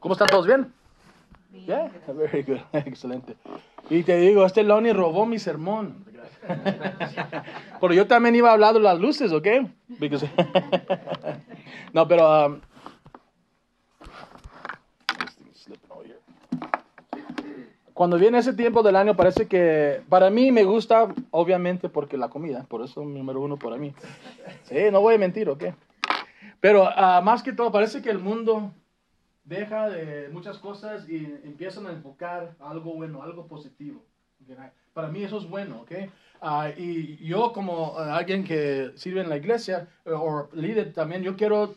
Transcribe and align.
¿Cómo 0.00 0.12
están 0.14 0.28
todos 0.28 0.46
bien? 0.46 0.72
Yeah, 1.66 1.90
very 2.08 2.42
good, 2.42 2.58
excelente. 2.72 3.36
Y 3.90 4.02
te 4.02 4.16
digo, 4.18 4.44
este 4.44 4.62
Lonnie 4.62 4.92
robó 4.92 5.26
mi 5.26 5.38
sermón. 5.38 6.04
Pero 7.80 7.94
yo 7.94 8.06
también 8.06 8.36
iba 8.36 8.50
a 8.50 8.52
hablar 8.52 8.74
de 8.74 8.80
las 8.80 8.98
luces, 8.98 9.32
¿ok? 9.32 9.46
Because- 9.98 10.28
no, 11.92 12.06
pero... 12.06 12.46
um. 12.46 12.60
Cuando 17.92 18.16
viene 18.16 18.38
ese 18.38 18.52
tiempo 18.52 18.84
del 18.84 18.94
año, 18.94 19.16
parece 19.16 19.48
que 19.48 20.02
para 20.08 20.30
mí 20.30 20.52
me 20.52 20.62
gusta, 20.62 21.08
obviamente, 21.32 21.88
porque 21.88 22.16
la 22.16 22.28
comida, 22.28 22.64
por 22.68 22.82
eso 22.84 23.04
número 23.04 23.40
uno 23.40 23.56
para 23.56 23.76
mí. 23.76 23.92
Sí, 24.62 24.76
no 24.92 25.00
voy 25.00 25.16
a 25.16 25.18
mentir, 25.18 25.48
¿ok? 25.50 25.64
Pero 26.60 26.88
ah, 26.88 27.20
más 27.24 27.42
que 27.42 27.52
todo, 27.52 27.72
parece 27.72 28.00
que 28.00 28.10
el 28.10 28.20
mundo 28.20 28.70
deja 29.48 29.88
de 29.88 30.28
muchas 30.28 30.58
cosas 30.58 31.08
y 31.08 31.24
empiezan 31.42 31.86
a 31.86 31.92
enfocar 31.92 32.54
algo 32.60 32.94
bueno, 32.94 33.22
algo 33.22 33.46
positivo. 33.46 34.04
Para 34.92 35.08
mí 35.08 35.22
eso 35.22 35.38
es 35.38 35.48
bueno, 35.48 35.80
¿ok? 35.82 35.92
Ah, 36.40 36.70
y 36.76 37.16
yo 37.24 37.52
como 37.52 37.98
ah, 37.98 38.16
alguien 38.16 38.44
que 38.44 38.92
sirve 38.94 39.20
en 39.20 39.28
la 39.28 39.36
iglesia 39.36 39.88
eh, 40.04 40.10
o 40.12 40.48
líder 40.52 40.92
también, 40.92 41.22
yo 41.22 41.36
quiero 41.36 41.74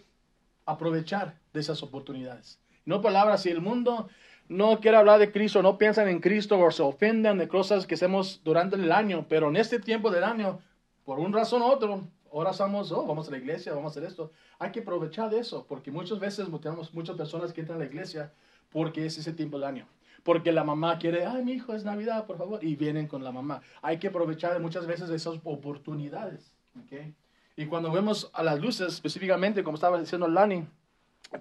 aprovechar 0.66 1.36
de 1.54 1.60
esas 1.60 1.82
oportunidades. 1.82 2.60
No 2.86 3.02
palabras, 3.02 3.42
si 3.42 3.50
el 3.50 3.62
mundo 3.62 4.10
no 4.48 4.80
quiere 4.80 4.98
hablar 4.98 5.20
de 5.20 5.32
Cristo, 5.32 5.64
no 5.64 5.78
piensan 5.78 6.10
en 6.10 6.20
Cristo 6.20 6.60
o 6.60 6.72
se 6.72 6.84
ofenden 6.84 7.38
de 7.38 7.48
cosas 7.48 7.88
que 7.88 7.96
hacemos 7.96 8.42
durante 8.44 8.76
el 8.76 8.92
año, 8.92 9.26
pero 9.28 9.50
en 9.50 9.56
este 9.56 9.80
tiempo 9.80 10.12
del 10.12 10.24
año, 10.24 10.60
por 11.04 11.20
una 11.20 11.40
razón 11.40 11.62
u 11.62 11.66
otra, 11.66 12.00
ahora 12.32 12.54
somos, 12.54 12.92
oh, 12.92 13.06
vamos 13.06 13.28
a 13.28 13.32
la 13.32 13.38
iglesia, 13.38 13.74
vamos 13.74 13.92
a 13.92 14.00
hacer 14.00 14.04
esto. 14.10 14.32
Hay 14.60 14.72
que 14.72 14.82
aprovechar 14.82 15.30
de 15.30 15.40
eso, 15.40 15.66
porque 15.68 15.92
muchas 15.92 16.20
veces 16.20 16.48
tenemos 16.62 16.94
muchas 16.94 17.16
personas 17.16 17.54
que 17.54 17.62
entran 17.62 17.78
a 17.78 17.84
la 17.84 17.90
iglesia 17.90 18.32
porque 18.72 19.06
es 19.06 19.18
ese 19.18 19.34
tiempo 19.34 19.58
del 19.58 19.68
año. 19.68 19.88
Porque 20.24 20.52
la 20.52 20.64
mamá 20.64 20.98
quiere, 21.00 21.26
ay, 21.26 21.44
mi 21.44 21.54
hijo, 21.54 21.74
es 21.74 21.84
Navidad, 21.84 22.26
por 22.28 22.38
favor, 22.38 22.64
y 22.64 22.76
vienen 22.76 23.08
con 23.08 23.24
la 23.24 23.32
mamá. 23.32 23.62
Hay 23.82 23.98
que 23.98 24.08
aprovechar 24.08 24.60
muchas 24.60 24.86
veces 24.88 25.10
esas 25.10 25.40
oportunidades. 25.44 26.54
¿ok? 26.80 27.14
Y 27.58 27.66
cuando 27.66 27.92
vemos 27.92 28.30
a 28.34 28.44
las 28.44 28.60
luces, 28.60 28.94
específicamente, 28.94 29.64
como 29.64 29.76
estaba 29.76 30.00
diciendo 30.00 30.28
Lani, 30.28 30.66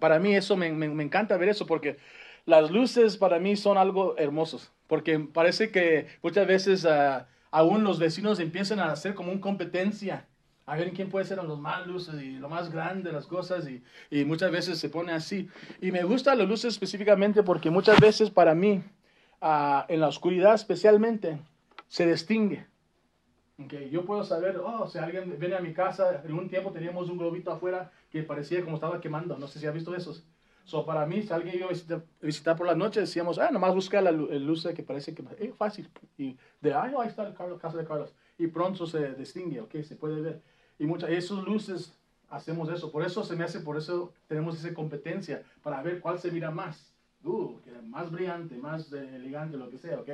para 0.00 0.19
mí 0.19 0.34
eso 0.34 0.56
me, 0.56 0.72
me- 0.72 0.88
me 0.88 1.02
encanta 1.04 1.36
ver 1.36 1.48
eso 1.48 1.66
porque 1.66 1.98
las 2.47 2.70
luces 2.70 3.16
para 3.16 3.38
mí 3.38 3.56
son 3.56 3.77
algo 3.78 4.16
hermosos. 4.19 4.72
Porque 4.86 5.19
parece 5.20 5.70
que 5.70 6.06
muchas 6.22 6.47
veces 6.47 6.84
ah, 6.86 7.28
aún 7.50 7.84
los 7.84 7.98
vecinos 7.98 8.41
empiezan 8.41 8.80
a 8.80 8.92
hacer 8.92 9.14
como 9.14 9.32
una 9.32 9.41
competencia. 9.41 10.27
A 10.70 10.76
ver 10.76 10.92
quién 10.92 11.10
puede 11.10 11.24
ser 11.24 11.42
los 11.42 11.58
más 11.58 11.84
luces 11.84 12.22
y 12.22 12.38
lo 12.38 12.48
más 12.48 12.70
grande 12.70 13.10
las 13.10 13.26
cosas 13.26 13.68
y, 13.68 13.82
y 14.08 14.24
muchas 14.24 14.52
veces 14.52 14.78
se 14.78 14.88
pone 14.88 15.10
así. 15.10 15.48
Y 15.80 15.90
me 15.90 16.04
gustan 16.04 16.38
las 16.38 16.48
luces 16.48 16.74
específicamente 16.74 17.42
porque 17.42 17.70
muchas 17.70 17.98
veces 17.98 18.30
para 18.30 18.54
mí, 18.54 18.80
ah, 19.41 19.84
en 19.88 19.98
la 19.98 20.06
oscuridad 20.06 20.54
especialmente, 20.54 21.41
se 21.88 22.06
distingue. 22.06 22.66
Okay, 23.64 23.91
yo 23.91 24.04
puedo 24.04 24.22
saber, 24.22 24.58
oh, 24.64 24.86
si 24.86 24.98
alguien 24.98 25.36
viene 25.41 25.56
a 25.56 25.60
mi 25.60 25.74
casa, 25.74 26.22
en 26.24 26.34
un 26.34 26.48
tiempo 26.48 26.70
teníamos 26.70 27.10
un 27.10 27.18
globito 27.18 27.50
afuera 27.50 27.91
que 28.08 28.22
parecía 28.22 28.62
como 28.62 28.76
estaba 28.76 29.00
quemando, 29.00 29.36
no 29.36 29.48
sé 29.48 29.58
si 29.58 29.66
ha 29.66 29.72
visto 29.72 29.92
esos. 29.96 30.24
So, 30.62 30.86
para 30.86 31.04
mí, 31.04 31.22
si 31.22 31.32
alguien 31.32 31.56
iba 31.56 31.66
a 31.66 31.70
visitar, 31.70 32.04
visitar 32.22 32.56
por 32.56 32.68
la 32.68 32.76
noche, 32.76 33.00
decíamos, 33.00 33.41
ah, 33.41 33.50
nomás 33.50 33.74
busca 33.74 34.00
la 34.00 34.12
luz 34.12 34.68
que 34.72 34.84
parece 34.84 35.16
que 35.16 35.24
es 35.41 35.52
fácil. 35.56 35.91
Y 36.16 36.38
de, 36.60 36.72
ay, 36.72 36.92
ahí 36.96 37.08
está 37.08 37.34
Carlos, 37.34 37.58
casa 37.58 37.76
de 37.76 37.84
Carlos. 37.84 38.14
Y 38.38 38.46
pronto 38.46 38.86
se 38.86 39.14
distingue, 39.14 39.60
ok, 39.60 39.82
se 39.82 39.96
puede 39.96 40.20
ver. 40.20 40.41
Y 40.80 40.86
muchas, 40.86 41.10
esas 41.10 41.44
luces 41.44 41.92
hacemos 42.28 42.68
eso. 42.70 42.90
Por 42.90 43.04
eso 43.04 43.22
se 43.22 43.36
me 43.36 43.44
hace, 43.44 43.60
por 43.60 43.76
eso 43.76 44.12
tenemos 44.26 44.58
esa 44.58 44.74
competencia, 44.74 45.44
para 45.62 45.80
ver 45.82 46.00
cuál 46.00 46.18
se 46.18 46.32
mira 46.32 46.50
más. 46.50 46.92
Uh, 47.22 47.60
más 47.86 48.10
brillante, 48.10 48.56
más 48.56 48.92
eh, 48.92 49.14
elegante, 49.14 49.56
lo 49.56 49.70
que 49.70 49.78
sea, 49.78 50.00
ok. 50.00 50.08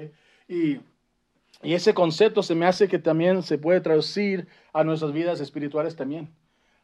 Y 0.48 0.80
y 1.62 1.74
ese 1.74 1.94
concepto 1.94 2.42
se 2.42 2.54
me 2.54 2.66
hace 2.66 2.88
que 2.88 2.98
también 2.98 3.42
se 3.42 3.58
puede 3.58 3.80
traducir 3.80 4.46
a 4.72 4.84
nuestras 4.84 5.12
vidas 5.12 5.40
espirituales 5.40 5.96
también. 5.96 6.28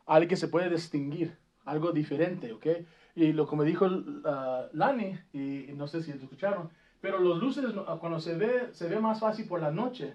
Algo 0.06 0.28
que 0.28 0.36
se 0.36 0.48
puede 0.48 0.70
distinguir, 0.70 1.36
algo 1.64 1.92
diferente, 1.92 2.52
¿ok? 2.52 2.66
Y 3.14 3.32
lo 3.32 3.46
como 3.46 3.64
dijo 3.64 3.86
ah, 4.24 4.68
Lani, 4.72 5.18
y, 5.32 5.66
no 5.74 5.86
sé 5.86 6.02
si 6.02 6.12
lo 6.12 6.22
escucharon, 6.22 6.70
pero 7.00 7.20
los 7.20 7.38
luces 7.38 7.74
no- 7.74 7.84
cuando 8.00 8.18
se 8.18 8.34
ve, 8.34 8.68
se 8.72 8.88
ve 8.88 8.98
más 8.98 9.20
fácil 9.20 9.46
por 9.46 9.60
la 9.60 9.70
noche. 9.70 10.14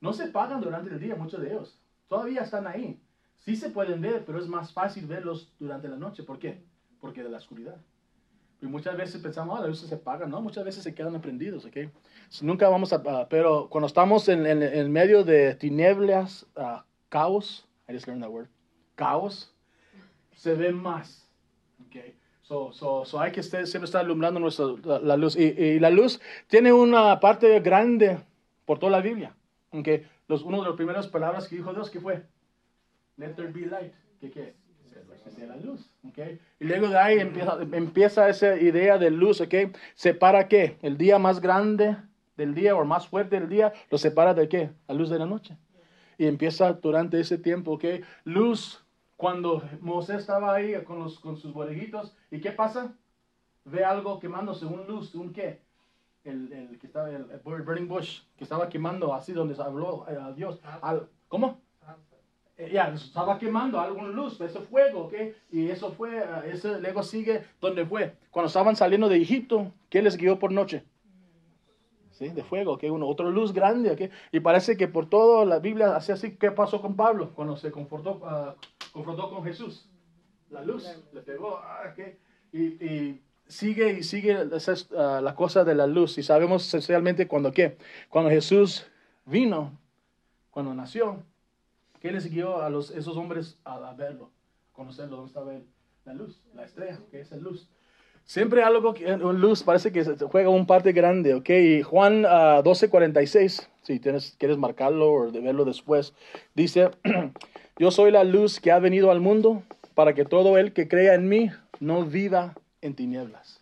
No 0.00 0.12
se 0.12 0.28
pagan 0.28 0.60
durante 0.60 0.90
el 0.90 1.00
día, 1.00 1.16
muchos 1.16 1.40
de 1.40 1.50
ellos. 1.50 1.78
Todavía 2.10 2.42
están 2.42 2.66
ahí. 2.66 3.00
Sí 3.38 3.54
se 3.54 3.70
pueden 3.70 4.00
ver, 4.00 4.24
pero 4.26 4.40
es 4.40 4.48
más 4.48 4.72
fácil 4.72 5.06
verlos 5.06 5.54
durante 5.60 5.86
la 5.88 5.96
noche. 5.96 6.24
¿Por 6.24 6.40
qué? 6.40 6.60
Porque 7.00 7.22
de 7.22 7.30
la 7.30 7.38
oscuridad. 7.38 7.76
Y 8.60 8.66
muchas 8.66 8.96
veces 8.96 9.22
pensamos, 9.22 9.56
ah, 9.56 9.60
las 9.60 9.70
luces 9.70 9.88
se 9.88 9.94
apagan, 9.94 10.28
¿no? 10.28 10.42
Muchas 10.42 10.64
veces 10.64 10.82
se 10.82 10.92
quedan 10.92 11.18
prendidos, 11.20 11.64
¿ok? 11.64 11.76
Si 12.28 12.44
Nunca 12.44 12.68
vamos 12.68 12.92
a... 12.92 12.96
a- 12.96 13.28
pero 13.28 13.68
cuando 13.70 13.86
estamos 13.86 14.28
en, 14.28 14.44
en, 14.44 14.60
en 14.62 14.92
medio 14.92 15.22
de 15.22 15.54
tinieblas, 15.54 16.46
ah, 16.56 16.84
caos, 17.08 17.66
I 17.88 17.92
just 17.94 18.08
learned 18.08 18.24
that 18.24 18.30
word, 18.32 18.48
caos, 18.96 19.54
se 20.34 20.54
ve 20.54 20.72
más, 20.72 21.30
¿ok? 21.86 21.96
So, 22.42 22.72
so, 22.72 23.04
so 23.04 23.20
hay 23.20 23.30
que 23.30 23.40
estar- 23.40 23.64
siempre 23.66 23.84
estar 23.86 24.04
alumbrando 24.04 24.40
nuestra, 24.40 24.66
la, 24.84 24.98
la 24.98 25.16
luz. 25.16 25.36
Y, 25.36 25.44
y 25.44 25.78
la 25.78 25.90
luz 25.90 26.20
tiene 26.48 26.72
una 26.72 27.20
parte 27.20 27.60
grande 27.60 28.18
por 28.66 28.80
toda 28.80 28.90
la 28.92 29.00
Biblia, 29.00 29.32
¿ok? 29.70 29.88
Los, 30.30 30.44
uno 30.44 30.62
de 30.62 30.68
las 30.68 30.76
primeras 30.76 31.08
palabras 31.08 31.48
que 31.48 31.56
dijo 31.56 31.74
Dios, 31.74 31.90
¿qué 31.90 31.98
fue? 31.98 32.22
Let 33.16 33.30
there 33.30 33.50
be 33.50 33.66
light. 33.66 33.92
¿Qué 34.20 34.30
qué? 34.30 34.54
Sea 35.28 35.46
la 35.46 35.56
luz, 35.56 35.90
¿ok? 36.08 36.18
Y 36.60 36.64
luego 36.66 36.86
de 36.88 36.98
ahí 36.98 37.18
empieza, 37.18 37.58
empieza 37.72 38.28
esa 38.28 38.56
idea 38.56 38.96
de 38.96 39.10
luz, 39.10 39.40
¿ok? 39.40 39.54
¿Separa 39.94 40.46
qué? 40.46 40.78
El 40.82 40.96
día 40.96 41.18
más 41.18 41.40
grande 41.40 41.96
del 42.36 42.54
día 42.54 42.76
o 42.76 42.84
más 42.84 43.08
fuerte 43.08 43.40
del 43.40 43.48
día, 43.48 43.72
lo 43.90 43.98
separa 43.98 44.32
de 44.32 44.48
qué? 44.48 44.70
La 44.86 44.94
luz 44.94 45.10
de 45.10 45.18
la 45.18 45.26
noche. 45.26 45.56
Y 46.16 46.26
empieza 46.26 46.74
durante 46.74 47.18
ese 47.18 47.36
tiempo, 47.36 47.72
¿ok? 47.72 47.84
Luz, 48.22 48.84
cuando 49.16 49.64
Moisés 49.80 50.18
estaba 50.18 50.54
ahí 50.54 50.80
con, 50.84 51.00
los, 51.00 51.18
con 51.18 51.36
sus 51.38 51.52
bodeguitos, 51.52 52.16
¿y 52.30 52.40
qué 52.40 52.52
pasa? 52.52 52.96
Ve 53.64 53.84
algo 53.84 54.20
quemándose, 54.20 54.64
un 54.64 54.86
luz, 54.86 55.12
un 55.16 55.32
qué? 55.32 55.60
El, 56.24 56.52
el 56.52 56.78
que 56.78 56.86
estaba, 56.86 57.08
el, 57.08 57.26
el 57.30 57.62
burning 57.62 57.88
bush, 57.88 58.20
que 58.36 58.44
estaba 58.44 58.68
quemando 58.68 59.14
así 59.14 59.32
donde 59.32 59.54
se 59.54 59.62
habló 59.62 60.06
eh, 60.08 60.18
a 60.20 60.32
Dios. 60.32 60.60
Al- 60.82 61.08
¿Cómo? 61.28 61.60
Eh, 62.58 62.70
ya, 62.72 62.88
estaba 62.92 63.38
quemando 63.38 63.80
algún 63.80 64.12
luz, 64.14 64.38
ese 64.42 64.60
fuego, 64.60 65.04
¿ok? 65.06 65.14
Y 65.50 65.70
eso 65.70 65.92
fue, 65.92 66.18
ah, 66.18 66.44
ese 66.46 66.78
luego 66.78 67.02
sigue, 67.02 67.42
¿dónde 67.58 67.86
fue? 67.86 68.16
Cuando 68.30 68.48
estaban 68.48 68.76
saliendo 68.76 69.08
de 69.08 69.16
Egipto, 69.16 69.72
¿qué 69.88 70.02
les 70.02 70.18
guió 70.18 70.38
por 70.38 70.52
noche? 70.52 70.84
¿Sí? 72.10 72.28
De 72.28 72.44
fuego, 72.44 72.74
¿ok? 72.74 72.84
Uno, 72.90 73.08
otra 73.08 73.30
luz 73.30 73.54
grande, 73.54 73.90
¿ok? 73.92 74.12
Y 74.30 74.40
parece 74.40 74.76
que 74.76 74.88
por 74.88 75.08
todo 75.08 75.46
la 75.46 75.58
Biblia 75.58 75.96
hace 75.96 76.12
así, 76.12 76.36
¿qué 76.36 76.50
pasó 76.50 76.82
con 76.82 76.96
Pablo 76.96 77.30
cuando 77.34 77.56
se 77.56 77.72
confrontó, 77.72 78.20
ah, 78.24 78.54
confrontó 78.92 79.30
con 79.30 79.42
Jesús? 79.42 79.88
La 80.50 80.62
luz, 80.62 80.86
le 81.14 81.22
pegó, 81.22 81.56
ah, 81.62 81.84
¿ok? 81.90 81.98
Y, 82.52 82.62
y 82.84 83.22
sigue 83.50 83.98
y 83.98 84.02
sigue 84.02 84.48
es, 84.52 84.88
ah, 84.96 85.20
la 85.22 85.34
cosa 85.34 85.64
de 85.64 85.74
la 85.74 85.86
luz. 85.86 86.16
Y 86.18 86.22
sabemos 86.22 86.66
esencialmente 86.66 87.28
cuando, 87.28 87.52
¿qué? 87.52 87.76
Cuando 88.08 88.30
Jesús 88.30 88.86
vino, 89.26 89.78
cuando 90.50 90.74
nació, 90.74 91.22
¿Qué 92.00 92.10
les 92.10 92.30
guió 92.30 92.62
a 92.62 92.70
los, 92.70 92.90
esos 92.90 93.16
hombres 93.16 93.58
a, 93.62 93.74
a 93.74 93.92
verlo, 93.92 94.30
a 94.70 94.74
conocerlo? 94.74 95.16
¿Dónde 95.16 95.28
estaba 95.28 95.54
él? 95.54 95.64
La 96.06 96.14
luz, 96.14 96.40
la 96.54 96.64
estrella, 96.64 96.98
que 97.10 97.20
es 97.20 97.30
la 97.30 97.36
luz. 97.36 97.68
Siempre 98.24 98.62
algo, 98.62 98.94
que, 98.94 99.04
una 99.12 99.38
luz 99.38 99.62
parece 99.62 99.92
que 99.92 100.02
juega 100.04 100.48
un 100.48 100.66
parte 100.66 100.92
grande, 100.92 101.34
¿ok? 101.34 101.50
Y 101.50 101.82
Juan 101.82 102.24
ah, 102.26 102.62
12:46, 102.64 103.68
si 103.82 104.00
tienes, 104.00 104.34
quieres 104.38 104.56
marcarlo 104.56 105.12
o 105.12 105.30
de 105.30 105.40
verlo 105.40 105.66
después, 105.66 106.14
dice, 106.54 106.90
yo 107.78 107.90
soy 107.90 108.10
la 108.10 108.24
luz 108.24 108.60
que 108.60 108.72
ha 108.72 108.78
venido 108.78 109.10
al 109.10 109.20
mundo 109.20 109.62
para 109.94 110.14
que 110.14 110.24
todo 110.24 110.56
el 110.56 110.72
que 110.72 110.88
crea 110.88 111.14
en 111.14 111.28
mí 111.28 111.50
no 111.80 112.06
viva 112.06 112.54
en 112.82 112.94
tinieblas. 112.94 113.60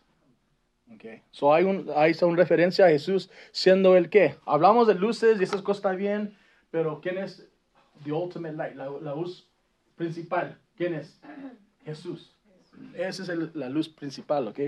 Okay. 0.95 1.23
So 1.33 1.53
hay, 1.53 1.65
un, 1.65 1.91
hay 1.95 2.15
una 2.23 2.37
referencia 2.37 2.87
a 2.87 2.89
Jesús 2.89 3.31
siendo 3.53 3.97
el 3.97 4.09
qué. 4.09 4.37
Hablamos 4.47 4.87
de 4.87 4.95
luces 4.95 5.39
y 5.41 5.45
esas 5.45 5.61
cosas 5.63 5.97
bien, 5.97 6.37
pero 6.71 7.01
¿quién 7.03 7.19
es 7.19 7.47
the 8.05 8.13
ultimate 8.13 8.55
light? 8.57 8.75
La, 8.75 8.89
la 9.03 9.15
luz 9.15 9.47
principal. 9.97 10.59
¿Quién 10.77 10.95
es? 10.95 11.21
Jesús. 11.85 12.33
Esa 12.95 13.23
es 13.25 13.29
el- 13.29 13.51
la 13.55 13.69
luz 13.69 13.89
principal, 13.89 14.49
¿ok? 14.49 14.61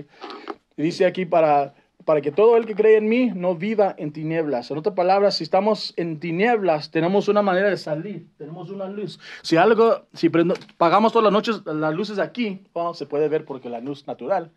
Dice 0.77 1.05
aquí 1.05 1.25
para, 1.25 1.73
para 2.05 2.21
que 2.21 2.31
todo 2.31 2.57
el 2.57 2.65
que 2.65 2.75
cree 2.75 2.97
en 2.97 3.07
mí 3.07 3.31
no 3.33 3.55
viva 3.55 3.95
en 3.97 4.11
tinieblas. 4.11 4.71
En 4.71 4.77
otras 4.77 4.95
palabras, 4.95 5.35
si 5.35 5.43
estamos 5.43 5.93
en 5.97 6.19
tinieblas, 6.19 6.91
tenemos 6.91 7.27
una 7.27 7.41
manera 7.41 7.69
de 7.69 7.77
salir, 7.77 8.27
tenemos 8.37 8.69
una 8.69 8.87
luz. 8.87 9.19
Si 9.41 9.57
algo, 9.57 10.05
si 10.13 10.29
pagamos 10.77 11.13
todas 11.13 11.23
las 11.23 11.33
noches 11.33 11.61
las 11.65 11.93
luces 11.93 12.19
aquí, 12.19 12.63
bueno, 12.73 12.93
se 12.93 13.05
puede 13.05 13.27
ver 13.29 13.45
porque 13.45 13.69
la 13.69 13.79
luz 13.79 14.07
natural. 14.07 14.51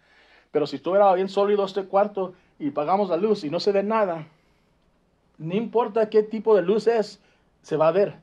Pero 0.51 0.67
si 0.67 0.77
estuviera 0.77 1.13
bien 1.15 1.29
sólido 1.29 1.65
este 1.65 1.85
cuarto 1.85 2.35
y 2.59 2.71
pagamos 2.71 3.11
la 3.11 3.17
luz 3.17 3.45
y 3.45 3.51
no 3.51 3.61
se 3.61 3.73
ve 3.73 3.83
nada, 3.83 4.27
no 5.39 5.55
importa 5.55 6.09
qué 6.09 6.23
tipo 6.23 6.55
de 6.55 6.63
luz 6.63 6.87
es, 6.87 7.21
se 7.63 7.77
va 7.77 7.89
a 7.89 7.93
ver. 7.93 8.17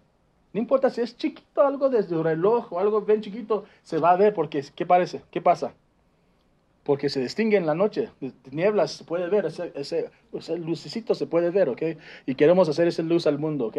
No 0.53 0.59
importa 0.59 0.89
si 0.89 1.01
es 1.01 1.15
chiquito, 1.17 1.61
algo 1.61 1.89
desde 1.89 2.15
un 2.15 2.23
reloj 2.23 2.71
o 2.73 2.79
algo 2.79 3.01
bien 3.01 3.21
chiquito, 3.21 3.65
se 3.83 3.99
va 3.99 4.11
a 4.11 4.17
ver 4.17 4.33
porque, 4.33 4.63
¿qué 4.75 4.85
parece? 4.85 5.21
¿Qué 5.31 5.41
pasa? 5.41 5.73
Porque 6.83 7.09
se 7.09 7.19
distingue 7.19 7.57
en 7.57 7.65
la 7.65 7.75
noche. 7.75 8.09
De 8.19 8.33
nieblas 8.51 8.91
se 8.91 9.03
puede 9.03 9.29
ver, 9.29 9.45
ese, 9.45 9.71
ese, 9.75 10.09
lucecito 10.57 11.13
se 11.15 11.27
puede 11.27 11.51
ver, 11.51 11.69
¿ok? 11.69 11.81
Y 12.25 12.35
queremos 12.35 12.69
hacer 12.69 12.87
esa 12.87 13.03
luz 13.03 13.27
al 13.27 13.37
mundo, 13.37 13.67
¿ok? 13.67 13.77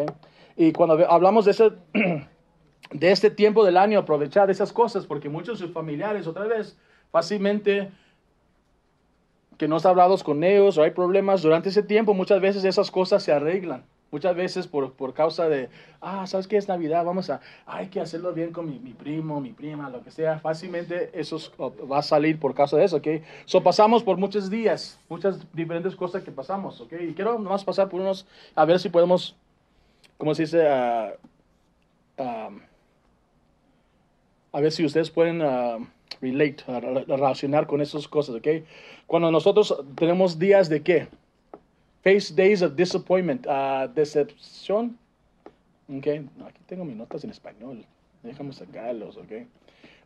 Y 0.57 0.73
cuando 0.73 0.95
hablamos 1.11 1.45
de, 1.45 1.51
ese, 1.51 1.71
de 2.93 3.11
este 3.11 3.31
tiempo 3.31 3.65
del 3.65 3.77
año, 3.77 3.99
aprovechar 3.99 4.51
esas 4.51 4.73
cosas, 4.73 5.07
porque 5.07 5.29
muchos 5.29 5.59
de 5.59 5.67
sus 5.67 5.75
familiares, 5.75 6.27
otra 6.27 6.47
vez, 6.47 6.79
fácilmente 7.11 7.91
que 9.59 9.69
no 9.69 9.77
está 9.77 9.91
hablados 9.91 10.25
con 10.25 10.43
ellos 10.43 10.79
o 10.79 10.83
hay 10.83 10.91
problemas 10.91 11.43
durante 11.43 11.69
ese 11.69 11.83
tiempo, 11.83 12.15
muchas 12.15 12.41
veces 12.41 12.65
esas 12.65 12.91
cosas 12.91 13.23
se 13.23 13.33
arreglan. 13.33 13.85
Muchas 14.13 14.37
veces 14.37 14.67
por, 14.69 14.93
por 14.93 15.15
causa 15.15 15.49
de, 15.49 15.71
ah, 16.03 16.27
¿sabes 16.27 16.47
qué 16.47 16.59
es 16.59 16.69
Navidad? 16.69 17.03
Vamos 17.03 17.31
a, 17.31 17.41
hay 17.65 17.87
que 17.89 17.99
hacerlo 17.99 18.35
bien 18.35 18.53
con 18.53 18.67
mi, 18.69 18.79
mi 18.79 18.93
primo, 18.93 19.41
mi 19.41 19.53
prima, 19.53 19.89
lo 19.89 20.03
que 20.05 20.11
sea. 20.11 20.39
Fácilmente 20.39 21.11
eso 21.19 21.39
va 21.91 21.99
a 21.99 22.03
salir 22.03 22.39
por 22.39 22.55
causa 22.55 22.77
de 22.77 22.85
eso, 22.85 22.97
¿ok? 22.99 23.09
So 23.47 23.63
pasamos 23.63 24.03
por 24.03 24.19
muchos 24.19 24.51
días, 24.51 25.01
muchas 25.09 25.41
diferentes 25.55 25.97
cosas 25.97 26.23
que 26.23 26.31
pasamos, 26.31 26.79
¿ok? 26.83 26.93
Y 27.09 27.15
quiero 27.15 27.39
nomás 27.39 27.65
pasar 27.65 27.89
por 27.89 28.03
unos, 28.03 28.27
a 28.55 28.67
ver 28.67 28.79
si 28.79 28.91
podemos, 28.91 29.35
¿cómo 30.19 30.35
se 30.35 30.43
dice? 30.43 30.69
Ah, 30.69 31.15
a 34.53 34.61
ver 34.61 34.73
si 34.73 34.85
ustedes 34.85 35.11
pueden 35.11 35.41
ah, 35.41 35.79
relate, 36.21 36.63
re- 36.67 37.05
relacionar 37.07 37.67
con 37.67 37.81
esas 37.81 38.07
cosas, 38.07 38.35
¿ok? 38.35 38.49
Cuando 39.07 39.31
nosotros 39.31 39.75
tenemos 39.97 40.39
días 40.39 40.69
de 40.69 40.83
qué? 40.83 41.09
Face 42.03 42.35
days 42.35 42.63
of 42.63 42.75
disappointment, 42.75 43.47
ah, 43.49 43.87
decepción. 43.95 44.99
¿ok? 45.89 46.07
No, 46.37 46.47
aquí 46.47 46.61
tengo 46.67 46.85
mis 46.85 46.97
notas 46.97 47.23
en 47.25 47.31
español. 47.31 47.85
Déjame 48.23 48.53
sacarlos, 48.53 49.17
¿ok? 49.17 49.33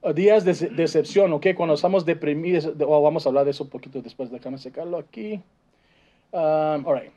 Ah, 0.03 0.13
días 0.13 0.45
de 0.45 0.53
dece- 0.53 0.71
decepción, 0.75 1.33
¿ok? 1.33 1.47
Cuando 1.57 1.75
estamos 1.75 2.05
deprimidos, 2.05 2.77
de- 2.77 2.85
oh, 2.85 3.01
vamos 3.03 3.25
a 3.25 3.29
hablar 3.31 3.45
de 3.45 3.53
eso 3.53 3.65
un 3.65 3.71
poquito 3.71 4.01
después. 4.03 4.31
Déjame 4.31 4.59
sacarlo 4.59 4.99
aquí. 4.99 5.43
Um, 6.33 6.87
all 6.87 7.01
right. 7.01 7.13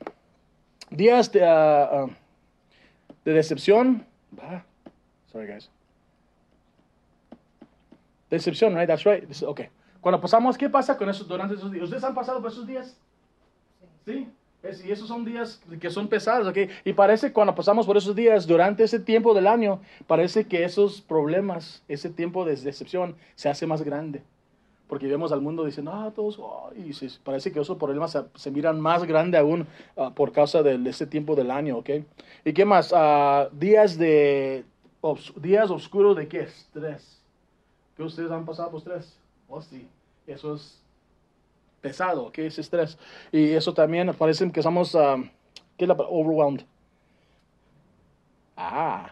Días 0.91 1.31
de, 1.31 1.43
ah, 1.43 2.07
de 3.25 3.33
decepción. 3.33 4.05
Ah, 4.41 4.63
sorry, 5.31 5.47
guys. 5.47 5.69
Decepción, 8.29 8.75
right? 8.75 8.87
That's 8.87 9.03
right. 9.05 9.23
Okay. 9.43 9.67
Cuando 10.01 10.21
pasamos, 10.21 10.57
¿qué 10.57 10.69
pasa 10.69 10.97
con 10.97 11.09
eso 11.09 11.23
durante 11.25 11.55
esos 11.55 11.71
días? 11.71 11.83
¿Ustedes 11.83 12.03
han 12.03 12.13
pasado 12.15 12.41
por 12.41 12.51
esos 12.51 12.65
días? 12.65 12.95
Sí. 14.05 14.27
Es- 14.61 14.83
y 14.85 14.91
esos 14.91 15.07
son 15.07 15.23
días 15.23 15.61
que 15.79 15.89
son 15.89 16.07
pesados, 16.07 16.47
¿ok? 16.47 16.57
Y 16.83 16.93
parece 16.93 17.31
cuando 17.31 17.55
pasamos 17.55 17.85
por 17.85 17.95
esos 17.95 18.15
días, 18.15 18.45
durante 18.45 18.83
ese 18.83 18.99
tiempo 18.99 19.33
del 19.33 19.47
año, 19.47 19.79
parece 20.05 20.47
que 20.47 20.63
esos 20.65 21.01
problemas, 21.01 21.81
ese 21.87 22.09
tiempo 22.09 22.43
de 22.43 22.55
decepción 22.57 23.15
se 23.35 23.47
hace 23.49 23.65
más 23.65 23.81
grande. 23.83 24.21
Porque 24.89 25.07
vemos 25.07 25.31
al 25.31 25.41
mundo 25.41 25.63
diciendo, 25.63 25.91
ah, 25.93 26.11
todos, 26.13 26.37
oh", 26.39 26.71
y 26.75 26.91
parece 27.23 27.51
que 27.51 27.59
esos 27.59 27.77
problemas 27.77 28.17
se, 28.35 28.51
miran 28.51 28.81
más 28.81 29.05
grande 29.05 29.37
aún 29.37 29.67
ah, 29.95 30.11
por 30.13 30.31
causa 30.31 30.63
de, 30.63 30.89
ese 30.89 31.05
tiempo 31.05 31.35
del 31.35 31.51
año, 31.51 31.77
¿ok? 31.77 31.89
¿Y 32.43 32.53
qué 32.53 32.65
más? 32.65 32.91
Ah, 32.93 33.49
días 33.53 33.97
de, 33.97 34.65
días 35.37 35.69
oscuros 35.69 36.17
de 36.17 36.27
qué? 36.27 36.41
Estrés. 36.41 37.21
¿Qué 37.95 38.03
ustedes 38.03 38.31
han 38.31 38.45
pasado 38.45 38.71
por 38.71 38.79
estrés? 38.79 39.15
Oh, 39.47 39.61
sí. 39.61 39.87
Eso 40.25 40.55
es 40.55 40.81
pesado, 41.81 42.31
¿qué 42.31 42.47
es 42.47 42.59
estrés? 42.59 42.97
Y 43.31 43.51
eso 43.51 43.73
también 43.73 44.13
parece 44.13 44.51
que 44.51 44.59
estamos, 44.59 44.95
um, 44.95 45.29
¿qué 45.77 45.85
es 45.85 45.87
la? 45.87 45.95
Overwhelmed. 45.95 46.65
Ah. 48.55 49.11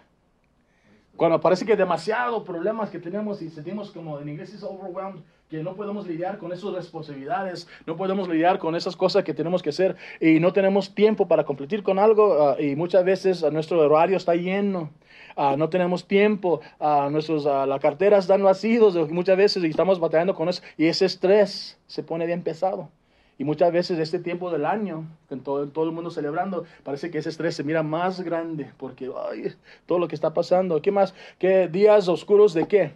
Cuando 1.16 1.40
parece 1.40 1.66
que 1.66 1.76
demasiado 1.76 2.44
problemas 2.44 2.92
que 2.92 3.00
tenemos 3.00 3.42
y 3.42 3.50
sentimos 3.50 3.92
como 3.92 4.20
en 4.20 4.30
inglés 4.30 4.54
es 4.54 4.62
overwhelmed, 4.62 5.24
que 5.50 5.64
no 5.64 5.76
podemos 5.76 6.06
lidiar 6.06 6.38
con 6.38 6.52
esas 6.52 6.74
responsabilidades, 6.74 7.68
no 7.86 7.96
podemos 7.96 8.28
lidiar 8.28 8.60
con 8.60 8.76
esas 8.76 8.96
cosas 8.96 9.24
que 9.24 9.34
tenemos 9.34 9.64
que 9.64 9.70
hacer 9.70 9.96
y 10.20 10.40
no 10.40 10.52
tenemos 10.54 10.94
tiempo 10.94 11.28
para 11.28 11.46
competir 11.46 11.82
con 11.82 11.98
algo 11.98 12.50
ah, 12.50 12.62
y 12.62 12.76
muchas 12.76 13.04
veces 13.04 13.44
nuestro 13.52 13.80
horario 13.80 14.18
está 14.18 14.36
lleno. 14.36 14.92
Ah, 15.40 15.56
no 15.56 15.70
tenemos 15.70 16.08
tiempo, 16.08 16.62
ah, 16.80 17.10
nuestros, 17.12 17.46
ah, 17.46 17.68
las 17.68 17.80
carteras 17.80 18.24
están 18.26 18.44
vacíos 18.44 18.96
muchas 19.12 19.38
veces 19.38 19.64
y 19.64 19.68
estamos 19.68 20.00
batallando 20.00 20.34
con 20.34 20.50
eso 20.50 20.64
y 20.78 20.88
ese 20.88 21.06
estrés 21.06 21.78
se 21.86 22.02
pone 22.02 22.26
bien 22.26 22.42
pesado. 22.42 22.90
Y 23.38 23.44
muchas 23.44 23.72
veces 23.72 24.00
este 24.00 24.18
tiempo 24.18 24.50
del 24.50 24.66
año, 24.66 25.06
con 25.30 25.42
todo, 25.42 25.68
todo 25.68 25.86
el 25.86 25.92
mundo 25.92 26.10
celebrando, 26.10 26.66
parece 26.84 27.12
que 27.12 27.20
ese 27.20 27.30
estrés 27.30 27.56
se 27.56 27.64
mira 27.64 27.84
más 27.84 28.20
grande 28.22 28.72
porque 28.78 29.12
ay, 29.32 29.54
todo 29.86 30.00
lo 30.00 30.08
que 30.08 30.16
está 30.16 30.34
pasando. 30.34 30.82
¿Qué 30.82 30.92
más? 30.92 31.14
¿Qué 31.38 31.68
días 31.68 32.08
oscuros 32.08 32.56
de 32.56 32.68
qué? 32.68 32.94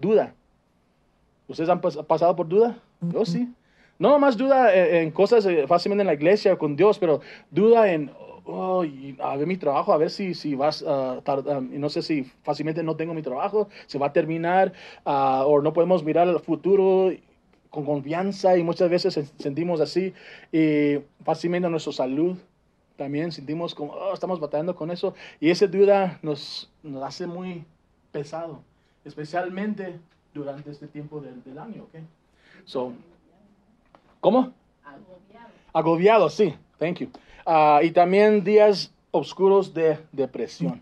Duda. 0.00 0.34
¿Ustedes 1.46 1.70
han 1.70 1.80
pas- 1.80 2.04
pasado 2.06 2.34
por 2.34 2.48
duda? 2.48 2.76
Yo 3.00 3.24
sí. 3.24 3.48
No 4.00 4.08
nomás 4.10 4.36
duda 4.36 4.74
en, 4.74 4.96
en 4.96 5.10
cosas 5.12 5.46
eh, 5.46 5.66
fácilmente 5.68 6.02
en 6.02 6.08
la 6.08 6.14
iglesia 6.14 6.56
con 6.56 6.74
Dios, 6.74 6.98
pero 6.98 7.20
duda 7.52 7.92
en, 7.92 8.10
oh, 8.44 8.84
a 9.20 9.36
ver 9.36 9.46
mi 9.46 9.56
trabajo, 9.56 9.92
a 9.92 9.96
ver 9.96 10.10
si, 10.10 10.34
si 10.34 10.54
vas 10.54 10.82
a 10.82 11.20
tardar, 11.22 11.62
y 11.62 11.78
no 11.78 11.88
sé 11.88 12.02
si 12.02 12.24
fácilmente 12.42 12.82
no 12.82 12.96
tengo 12.96 13.14
mi 13.14 13.22
trabajo, 13.22 13.68
se 13.86 13.98
va 13.98 14.06
a 14.08 14.12
terminar, 14.12 14.72
ah, 15.04 15.44
o 15.46 15.60
no 15.62 15.72
podemos 15.72 16.04
mirar 16.04 16.28
al 16.28 16.40
futuro 16.40 17.10
con 17.70 17.84
confianza 17.84 18.56
y 18.56 18.62
muchas 18.62 18.88
veces 18.88 19.16
sen- 19.16 19.30
sentimos 19.38 19.80
así 19.80 20.14
y 20.52 20.98
fácilmente 21.24 21.68
nuestra 21.68 21.92
salud 21.92 22.36
también 22.96 23.32
sentimos 23.32 23.74
como 23.74 23.92
oh, 23.92 24.14
estamos 24.14 24.38
batallando 24.38 24.76
con 24.76 24.92
eso 24.92 25.14
y 25.40 25.50
esa 25.50 25.66
duda 25.66 26.18
nos, 26.22 26.70
nos 26.84 27.02
hace 27.02 27.26
muy 27.26 27.64
pesado, 28.12 28.60
especialmente 29.04 29.98
durante 30.32 30.70
este 30.70 30.86
tiempo 30.86 31.20
del, 31.20 31.42
del 31.42 31.58
año, 31.58 31.82
¿ok? 31.84 32.00
So, 32.64 32.92
¿Cómo? 34.20 34.52
Agobiado. 34.84 35.48
Agobiado, 35.72 36.30
sí, 36.30 36.54
thank 36.78 36.98
you. 36.98 37.08
Ah, 37.46 37.80
y 37.82 37.90
también 37.90 38.42
días 38.44 38.92
oscuros 39.10 39.74
de 39.74 39.98
depresión. 40.12 40.80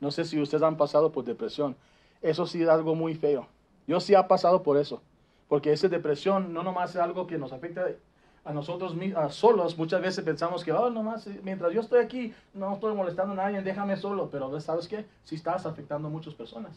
No 0.00 0.10
sé 0.10 0.24
si 0.24 0.40
ustedes 0.40 0.62
han 0.62 0.76
pasado 0.76 1.10
por 1.12 1.24
depresión. 1.24 1.76
Eso 2.22 2.46
sí 2.46 2.62
es 2.62 2.68
algo 2.68 2.94
muy 2.94 3.14
feo. 3.14 3.46
Yo 3.86 4.00
sí 4.00 4.14
he 4.14 4.22
pasado 4.24 4.62
por 4.62 4.76
eso. 4.76 5.00
Porque 5.48 5.72
esa 5.72 5.88
depresión 5.88 6.52
no 6.52 6.62
nomás 6.62 6.90
es 6.90 6.96
algo 6.96 7.26
que 7.26 7.38
nos 7.38 7.52
afecta 7.52 7.86
a 8.44 8.52
nosotros 8.52 8.94
a 9.16 9.30
solos. 9.30 9.78
Muchas 9.78 10.02
veces 10.02 10.24
pensamos 10.24 10.62
que, 10.64 10.72
oh, 10.72 10.90
nomás, 10.90 11.26
eh, 11.26 11.40
mientras 11.42 11.72
yo 11.72 11.80
estoy 11.80 12.00
aquí, 12.04 12.34
no 12.54 12.74
estoy 12.74 12.94
molestando 12.94 13.32
a 13.32 13.36
nadie, 13.36 13.62
déjame 13.62 13.96
solo. 13.96 14.28
Pero 14.30 14.60
¿sabes 14.60 14.88
qué? 14.88 15.06
Sí 15.24 15.36
estás 15.36 15.64
afectando 15.64 16.08
a 16.08 16.10
muchas 16.10 16.34
personas. 16.34 16.72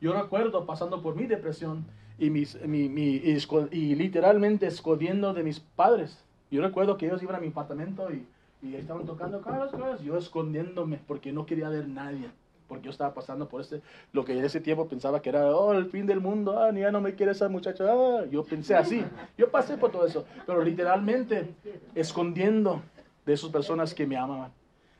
Yo 0.00 0.12
recuerdo 0.12 0.64
pasando 0.64 1.02
por 1.02 1.16
mi 1.16 1.26
depresión 1.26 1.84
y, 2.18 2.30
mis, 2.30 2.60
mi, 2.66 2.88
mi- 2.88 3.16
y, 3.16 3.38
y 3.72 3.94
literalmente 3.94 4.66
escondiendo 4.66 5.34
de 5.34 5.42
mis 5.42 5.60
padres. 5.60 6.24
Yo 6.50 6.62
recuerdo 6.62 6.96
que 6.96 7.06
ellos 7.06 7.22
iban 7.22 7.36
a 7.36 7.40
mi 7.40 7.48
apartamento 7.48 8.08
y, 8.10 8.26
y 8.62 8.74
estaban 8.74 9.06
tocando 9.06 9.40
caras, 9.40 9.70
caras, 9.70 10.00
yo 10.00 10.16
escondiéndome 10.16 11.00
porque 11.06 11.32
no 11.32 11.46
quería 11.46 11.68
ver 11.68 11.84
a 11.84 11.88
nadie. 11.88 12.30
Porque 12.66 12.84
yo 12.84 12.90
estaba 12.90 13.14
pasando 13.14 13.48
por 13.48 13.62
ese, 13.62 13.80
lo 14.12 14.26
que 14.26 14.32
en 14.32 14.44
ese 14.44 14.60
tiempo 14.60 14.86
pensaba 14.88 15.22
que 15.22 15.30
era, 15.30 15.56
oh, 15.56 15.72
el 15.72 15.86
fin 15.86 16.06
del 16.06 16.20
mundo, 16.20 16.58
ah, 16.58 16.70
ya 16.70 16.90
no 16.90 17.00
me 17.00 17.14
quiere 17.14 17.32
esa 17.32 17.48
muchacha, 17.48 17.84
ah. 17.88 18.24
Yo 18.30 18.44
pensé 18.44 18.74
así, 18.74 19.02
yo 19.38 19.50
pasé 19.50 19.78
por 19.78 19.90
todo 19.90 20.06
eso, 20.06 20.26
pero 20.46 20.62
literalmente 20.62 21.54
escondiendo 21.94 22.82
de 23.24 23.32
esas 23.32 23.50
personas 23.50 23.94
que 23.94 24.06
me 24.06 24.16
amaban. 24.16 24.52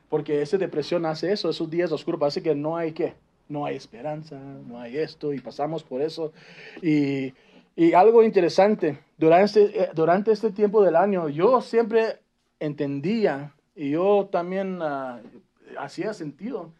Porque 0.09 0.41
esa 0.41 0.57
depresión 0.57 1.05
hace 1.05 1.31
eso, 1.31 1.49
esos 1.49 1.69
días 1.69 1.91
oscuros, 1.91 2.19
parece 2.19 2.41
que 2.41 2.55
no 2.55 2.75
hay 2.75 2.91
qué, 2.91 3.13
no 3.47 3.65
hay 3.65 3.75
esperanza, 3.75 4.39
no 4.67 4.79
hay 4.79 4.97
esto, 4.97 5.31
y 5.31 5.39
pasamos 5.39 5.83
por 5.83 6.01
eso. 6.01 6.33
Y, 6.81 7.33
y 7.75 7.93
algo 7.93 8.23
interesante, 8.23 8.99
durante, 9.17 9.83
eh, 9.83 9.89
durante 9.93 10.31
este 10.31 10.51
tiempo 10.51 10.83
del 10.83 10.95
año, 10.95 11.29
yo 11.29 11.61
siempre 11.61 12.19
entendía, 12.59 13.53
y 13.75 13.91
yo 13.91 14.27
también 14.31 14.79
ah, 14.81 15.21
hacía 15.77 16.13
sentido, 16.13 16.73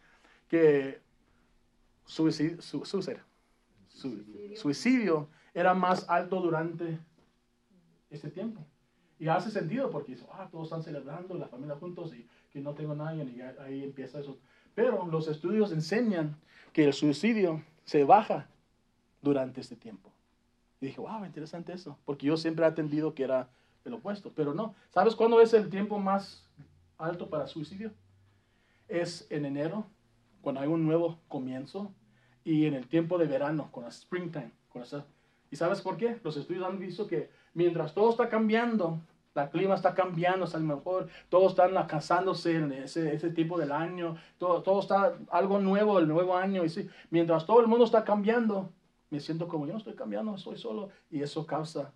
que 0.49 0.99
suicidio, 2.05 2.61
su- 2.61 2.81
suicide- 2.85 3.21
su- 3.87 4.23
suicidio 4.55 5.29
era 5.53 5.73
más 5.73 6.09
alto 6.09 6.41
durante 6.41 6.99
este 8.09 8.29
tiempo. 8.29 8.65
Y 9.19 9.27
hace 9.27 9.51
sentido 9.51 9.89
porque 9.91 10.17
ah, 10.31 10.47
todos 10.51 10.65
están 10.67 10.81
celebrando, 10.83 11.35
la 11.35 11.47
familia 11.47 11.75
juntos 11.75 12.13
y 12.13 12.25
que 12.51 12.61
no 12.61 12.73
tengo 12.73 12.95
nadie 12.95 13.23
y 13.25 13.41
ahí 13.61 13.83
empieza 13.83 14.19
eso. 14.19 14.37
Pero 14.75 15.05
los 15.07 15.27
estudios 15.27 15.71
enseñan 15.71 16.35
que 16.73 16.85
el 16.85 16.93
suicidio 16.93 17.61
se 17.83 18.03
baja 18.05 18.47
durante 19.21 19.59
este 19.61 19.75
tiempo. 19.75 20.09
Y 20.81 20.87
dije, 20.87 21.01
wow, 21.01 21.25
interesante 21.25 21.73
eso, 21.73 21.97
porque 22.05 22.27
yo 22.27 22.37
siempre 22.37 22.65
he 22.65 22.67
atendido 22.67 23.13
que 23.13 23.23
era 23.23 23.49
el 23.85 23.93
opuesto, 23.93 24.31
pero 24.35 24.53
no. 24.53 24.75
¿Sabes 24.91 25.15
cuándo 25.15 25.41
es 25.41 25.53
el 25.53 25.69
tiempo 25.69 25.99
más 25.99 26.45
alto 26.97 27.29
para 27.29 27.47
suicidio? 27.47 27.91
Es 28.87 29.27
en 29.29 29.45
enero, 29.45 29.85
cuando 30.41 30.61
hay 30.61 30.67
un 30.67 30.85
nuevo 30.85 31.19
comienzo, 31.27 31.91
y 32.45 32.65
en 32.65 32.73
el 32.73 32.87
tiempo 32.87 33.17
de 33.17 33.27
verano, 33.27 33.69
con 33.71 33.83
la 33.83 33.89
springtime. 33.89 34.51
Con 34.69 34.81
esa- 34.81 35.05
¿Y 35.51 35.55
sabes 35.55 35.81
por 35.81 35.97
qué? 35.97 36.19
Los 36.23 36.37
estudios 36.37 36.65
han 36.65 36.79
visto 36.79 37.07
que 37.07 37.29
mientras 37.53 37.93
todo 37.93 38.09
está 38.09 38.29
cambiando, 38.29 38.99
el 39.35 39.49
clima 39.49 39.75
está 39.75 39.93
cambiando, 39.93 40.45
es 40.45 40.55
a 40.55 40.59
lo 40.59 40.65
mejor, 40.65 41.07
todos 41.29 41.51
están 41.51 41.73
casándose 41.87 42.55
en 42.55 42.71
ese, 42.71 43.13
ese 43.13 43.29
tipo 43.29 43.57
del 43.57 43.71
año, 43.71 44.17
todo, 44.37 44.61
todo 44.63 44.79
está 44.79 45.17
algo 45.31 45.59
nuevo 45.59 45.99
el 45.99 46.07
nuevo 46.07 46.35
año, 46.35 46.63
y 46.65 46.69
sí, 46.69 46.89
mientras 47.09 47.45
todo 47.45 47.61
el 47.61 47.67
mundo 47.67 47.85
está 47.85 48.03
cambiando, 48.03 48.69
me 49.09 49.19
siento 49.19 49.47
como 49.47 49.65
yo 49.65 49.73
no 49.73 49.79
estoy 49.79 49.95
cambiando, 49.95 50.35
estoy 50.35 50.57
solo, 50.57 50.89
y 51.09 51.21
eso 51.21 51.45
causa 51.45 51.93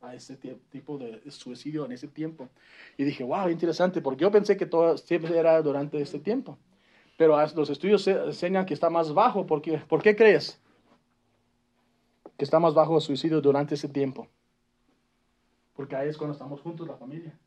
a 0.00 0.14
ese 0.14 0.36
tipo 0.70 0.98
de 0.98 1.30
suicidio 1.30 1.84
en 1.84 1.92
ese 1.92 2.08
tiempo. 2.08 2.48
Y 2.96 3.04
dije, 3.04 3.22
wow, 3.24 3.48
interesante, 3.48 4.00
porque 4.00 4.22
yo 4.22 4.30
pensé 4.30 4.56
que 4.56 4.66
todo 4.66 4.96
siempre 4.96 5.38
era 5.38 5.60
durante 5.62 6.00
este 6.00 6.18
tiempo. 6.18 6.58
Pero 7.18 7.38
los 7.54 7.68
estudios 7.68 8.06
enseñan 8.08 8.64
que 8.64 8.72
está 8.72 8.88
más 8.88 9.12
bajo. 9.12 9.46
¿Por 9.46 9.60
qué, 9.60 9.76
¿Por 9.76 10.02
qué 10.02 10.16
crees 10.16 10.58
que 12.38 12.44
está 12.44 12.58
más 12.58 12.72
bajo 12.72 12.96
el 12.96 13.02
suicidio 13.02 13.42
durante 13.42 13.74
ese 13.74 13.88
tiempo? 13.88 14.26
Porque 15.74 15.96
ahí 15.96 16.08
es 16.08 16.16
cuando 16.16 16.32
estamos 16.32 16.62
juntos, 16.62 16.88
la 16.88 16.96
familia. 16.96 17.38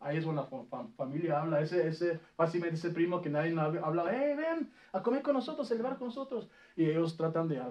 Ahí 0.00 0.16
es 0.16 0.24
cuando 0.24 0.48
la 0.72 0.88
familia 0.96 1.40
habla. 1.40 1.60
Ese, 1.60 1.86
ese, 1.86 2.18
fácilmente 2.34 2.74
ese 2.74 2.90
primo 2.90 3.22
que 3.22 3.30
nadie 3.30 3.54
habla, 3.56 4.06
hey, 4.10 4.34
ven 4.36 4.72
a 4.92 5.00
comer 5.00 5.22
con 5.22 5.34
nosotros, 5.34 5.68
celebrar 5.68 5.98
con 5.98 6.08
nosotros. 6.08 6.48
Y 6.74 6.86
ellos 6.86 7.16
tratan 7.16 7.46
de 7.46 7.62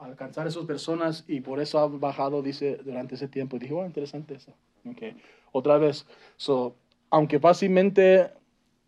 alcanzar 0.00 0.46
a 0.46 0.48
esas 0.48 0.64
personas 0.64 1.24
y 1.28 1.40
por 1.40 1.60
eso 1.60 1.78
ha 1.78 1.86
bajado, 1.86 2.42
dice, 2.42 2.78
durante 2.84 3.14
ese 3.14 3.28
tiempo. 3.28 3.56
Y 3.56 3.60
dije, 3.60 3.74
bueno, 3.74 3.88
interesante 3.88 4.34
eso. 4.34 4.52
Okay. 4.90 5.16
Otra 5.52 5.78
vez, 5.78 6.06
so, 6.36 6.76
aunque 7.10 7.38
fácilmente 7.38 8.30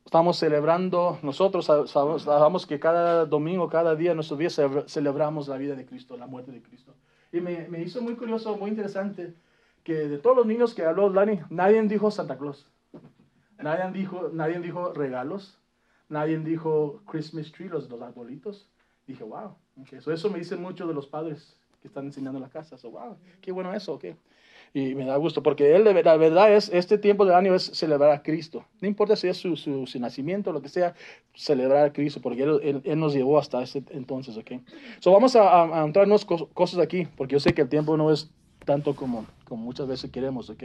estamos 0.04 0.38
celebrando, 0.38 1.18
nosotros 1.22 1.66
sabemos 1.66 2.66
que 2.66 2.80
cada 2.80 3.26
domingo, 3.26 3.68
cada 3.68 3.94
día, 3.94 4.14
nuestros 4.14 4.38
días 4.38 4.60
celebramos 4.86 5.48
la 5.48 5.56
vida 5.56 5.74
de 5.74 5.86
Cristo, 5.86 6.16
la 6.16 6.26
muerte 6.26 6.52
de 6.52 6.62
Cristo. 6.62 6.94
Y 7.32 7.40
me, 7.40 7.68
me, 7.68 7.82
hizo 7.82 8.00
muy 8.00 8.14
curioso, 8.14 8.56
muy 8.56 8.70
interesante, 8.70 9.34
que 9.84 9.94
de 9.94 10.18
todos 10.18 10.36
los 10.36 10.46
niños 10.46 10.74
que 10.74 10.84
habló 10.84 11.10
Lani, 11.10 11.40
nadie 11.50 11.82
dijo 11.82 12.10
Santa 12.10 12.38
Claus. 12.38 12.66
Nadie 13.58 13.90
dijo, 13.92 14.30
nadie 14.32 14.60
dijo 14.60 14.92
regalos. 14.92 15.58
Nadie 16.08 16.38
dijo 16.38 17.02
Christmas 17.06 17.52
tree, 17.52 17.68
los, 17.68 17.88
los 17.90 18.00
arbolitos. 18.00 18.70
Dije, 19.06 19.24
wow. 19.24 19.54
Okay. 19.82 19.98
eso 19.98 20.30
me 20.30 20.38
dice 20.38 20.56
mucho 20.56 20.86
de 20.86 20.94
los 20.94 21.06
padres 21.06 21.56
que 21.80 21.88
están 21.88 22.06
enseñando 22.06 22.38
en 22.38 22.42
la 22.42 22.50
casa. 22.50 22.76
So, 22.76 22.90
wow, 22.90 23.16
qué 23.40 23.52
bueno 23.52 23.72
eso, 23.72 23.94
ok 23.94 24.06
y 24.74 24.94
me 24.94 25.04
da 25.04 25.16
gusto, 25.16 25.42
porque 25.42 25.74
él, 25.74 25.84
la 25.84 26.16
verdad 26.16 26.52
es, 26.52 26.70
este 26.72 26.98
tiempo 26.98 27.24
del 27.24 27.34
año 27.34 27.54
es 27.54 27.64
celebrar 27.64 28.10
a 28.10 28.22
Cristo. 28.22 28.64
No 28.80 28.88
importa 28.88 29.16
si 29.16 29.28
es 29.28 29.36
su, 29.36 29.56
su, 29.56 29.86
nacimiento, 29.98 30.52
lo 30.52 30.60
que 30.60 30.68
sea, 30.68 30.94
celebrar 31.34 31.86
a 31.86 31.92
Cristo, 31.92 32.20
porque 32.20 32.42
él, 32.42 32.82
él, 32.84 32.98
nos 32.98 33.14
llevó 33.14 33.38
hasta 33.38 33.62
ese 33.62 33.82
entonces, 33.90 34.36
¿ok? 34.36 34.52
So 35.00 35.12
vamos 35.12 35.36
a, 35.36 35.80
a, 35.80 35.84
entrar 35.84 36.04
en 36.04 36.10
unas 36.10 36.24
cosas 36.24 36.78
aquí, 36.80 37.08
porque 37.16 37.34
yo 37.34 37.40
sé 37.40 37.54
que 37.54 37.62
el 37.62 37.68
tiempo 37.68 37.96
no 37.96 38.12
es 38.12 38.30
tanto 38.64 38.94
como, 38.94 39.26
como 39.44 39.64
muchas 39.64 39.88
veces 39.88 40.10
queremos, 40.10 40.50
¿ok? 40.50 40.64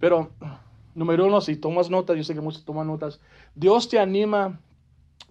Pero, 0.00 0.30
número 0.94 1.26
uno, 1.26 1.40
si 1.40 1.56
tomas 1.56 1.90
notas, 1.90 2.16
yo 2.16 2.24
sé 2.24 2.34
que 2.34 2.40
muchos 2.40 2.64
toman 2.64 2.86
notas, 2.86 3.20
Dios 3.54 3.88
te 3.88 3.98
anima 3.98 4.58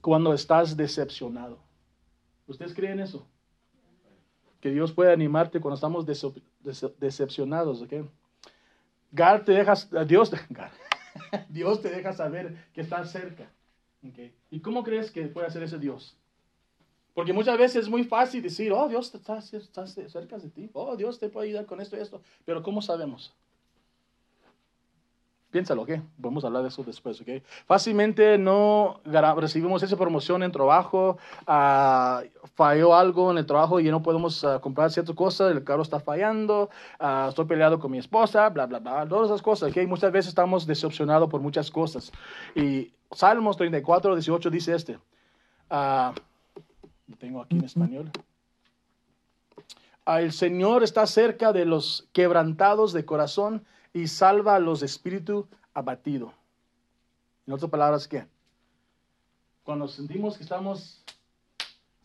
cuando 0.01 0.34
estás 0.34 0.77
decepcionado. 0.77 1.58
¿Ustedes 2.48 2.74
creen 2.74 3.00
eso? 3.00 3.28
que 4.64 4.72
Dios 4.72 4.94
puede 4.94 5.12
animarte 5.12 5.60
cuando 5.60 5.76
estamos 5.76 6.06
decepcionados, 6.98 7.82
¿ok? 7.82 7.90
te 9.44 9.52
deja, 9.52 9.74
Dios, 10.06 10.32
Dios 11.50 11.82
te 11.82 11.90
deja 11.90 12.14
saber 12.14 12.56
que 12.74 12.80
estás 12.80 13.12
cerca, 13.12 13.52
¿ok? 14.08 14.32
¿Y 14.52 14.62
cómo 14.62 14.86
crees 14.86 15.12
que 15.12 15.24
puede 15.24 15.48
hacer 15.48 15.64
ese 15.64 15.80
Dios? 15.80 16.18
Porque 17.14 17.34
muchas 17.34 17.58
veces 17.58 17.84
es 17.84 17.90
muy 17.90 18.06
fácil 18.06 18.42
decir, 18.42 18.72
oh, 18.72 18.88
Dios 18.88 19.14
está, 19.14 19.40
está 19.40 19.86
cerca 19.86 20.38
de 20.38 20.50
ti, 20.50 20.70
oh, 20.72 20.96
Dios 20.96 21.20
te 21.20 21.28
puede 21.28 21.50
ayudar 21.50 21.66
con 21.66 21.82
esto 21.82 21.98
y 21.98 22.00
esto, 22.00 22.22
pero 22.46 22.64
¿cómo 22.64 22.82
sabemos? 22.82 23.34
Piénsalo, 25.53 25.83
¿ok? 25.83 25.91
Vamos 26.17 26.43
a 26.43 26.48
hablar 26.48 26.63
de 26.63 26.69
eso 26.69 26.83
después, 26.83 27.22
¿ok? 27.22 27.27
Fácilmente 27.67 28.39
no 28.39 29.01
recibimos 29.38 29.83
esa 29.83 29.95
promoción 29.95 30.41
en 30.41 30.51
trabajo, 30.51 31.19
uh, 31.48 32.27
falló 32.55 32.95
algo 32.95 33.29
en 33.29 33.38
el 33.38 33.45
trabajo 33.45 33.79
y 33.79 33.83
no 33.91 34.01
podemos 34.01 34.43
uh, 34.43 34.60
comprar 34.60 34.89
ciertas 34.89 35.15
cosas, 35.15 35.51
el 35.51 35.63
carro 35.63 35.83
está 35.83 36.00
fallando, 36.00 36.72
uh, 37.00 37.29
estoy 37.29 37.45
peleado 37.45 37.77
con 37.79 37.91
mi 37.91 38.00
esposa, 38.00 38.50
bla, 38.50 38.65
bla, 38.65 38.79
bla, 38.79 39.07
todas 39.07 39.29
esas 39.29 39.43
cosas, 39.43 39.69
¿ok? 39.69 39.88
Muchas 39.88 40.12
veces 40.12 40.29
estamos 40.29 40.65
decepcionados 40.65 41.29
por 41.29 41.39
muchas 41.39 41.69
cosas. 41.69 42.12
Y 42.55 42.91
Salmos 43.12 43.55
34, 43.55 44.15
18 44.15 44.50
dice 44.50 44.74
este, 44.74 44.98
lo 45.69 47.15
tengo 47.19 47.43
aquí 47.43 47.57
en 47.57 47.63
español. 47.63 48.10
El 50.07 50.31
Señor 50.31 50.81
está 50.81 51.05
cerca 51.05 51.53
de 51.53 51.65
los 51.65 52.10
quebrantados 52.12 52.91
de 52.91 53.05
corazón 53.05 53.63
y 53.94 54.08
salva 54.08 54.56
a 54.56 54.60
los 54.60 54.82
espíritus 54.82 55.46
abatidos. 55.74 56.34
En 57.46 57.54
otras 57.54 57.70
palabras, 57.70 58.08
¿qué? 58.08 58.26
Cuando 59.64 59.88
sentimos 59.88 60.38
que 60.38 60.44
estamos, 60.44 61.04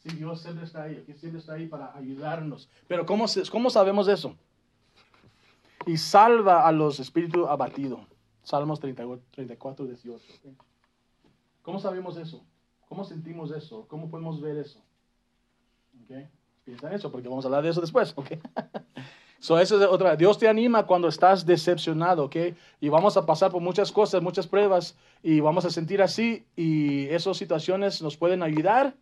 sí, 0.03 0.11
Dios 0.11 0.43
siempre 0.43 0.65
está 0.65 0.83
ahí, 0.83 1.03
que 1.07 1.15
siempre 1.15 1.41
está 1.41 1.55
ahí 1.55 1.67
para 1.67 1.97
ayudarnos. 1.97 2.69
Pero 2.87 3.07
¿cómo, 3.07 3.27
cómo 3.51 3.71
sabemos 3.71 4.07
eso? 4.09 4.37
Y 5.87 5.97
salva 5.97 6.67
a 6.67 6.73
los 6.73 7.01
espíritus 7.01 7.49
abatidos. 7.49 8.01
Salmos 8.43 8.81
34, 8.81 9.87
18. 9.87 10.25
¿Cómo 11.63 11.79
sabemos 11.79 12.17
eso? 12.17 12.45
¿Cómo 12.89 13.05
sentimos 13.05 13.51
eso? 13.51 13.87
¿Cómo 13.89 14.09
podemos 14.09 14.41
ver 14.41 14.57
eso? 14.57 14.83
¿Okay? 16.05 16.29
Piensa 16.65 16.89
en 16.89 16.95
eso, 16.95 17.13
porque 17.13 17.29
vamos 17.29 17.45
a 17.45 17.49
hablar 17.49 17.63
de 17.63 17.71
eso 17.71 17.81
después. 17.81 18.13
¿okay? 18.17 18.41
So, 19.41 19.59
eso 19.59 19.81
es 19.81 19.87
otra. 19.87 20.17
Dios 20.17 20.37
te 20.39 20.49
anima 20.49 20.85
cuando 20.85 21.07
estás 21.07 21.47
decepcionado, 21.47 22.25
¿ok? 22.25 22.37
Y 22.81 22.89
vamos 22.89 23.17
a 23.17 23.25
pasar 23.25 23.53
por 23.53 23.63
muchas 23.63 23.93
cosas, 23.93 24.21
muchas 24.21 24.49
pruebas, 24.49 24.97
y 25.23 25.39
vamos 25.41 25.65
a 25.65 25.71
sentir 25.71 26.03
así, 26.03 26.45
y 26.57 27.07
esas 27.07 27.37
situaciones 27.37 28.03
nos 28.03 28.17
pueden 28.17 28.43
ayudar. 28.43 28.95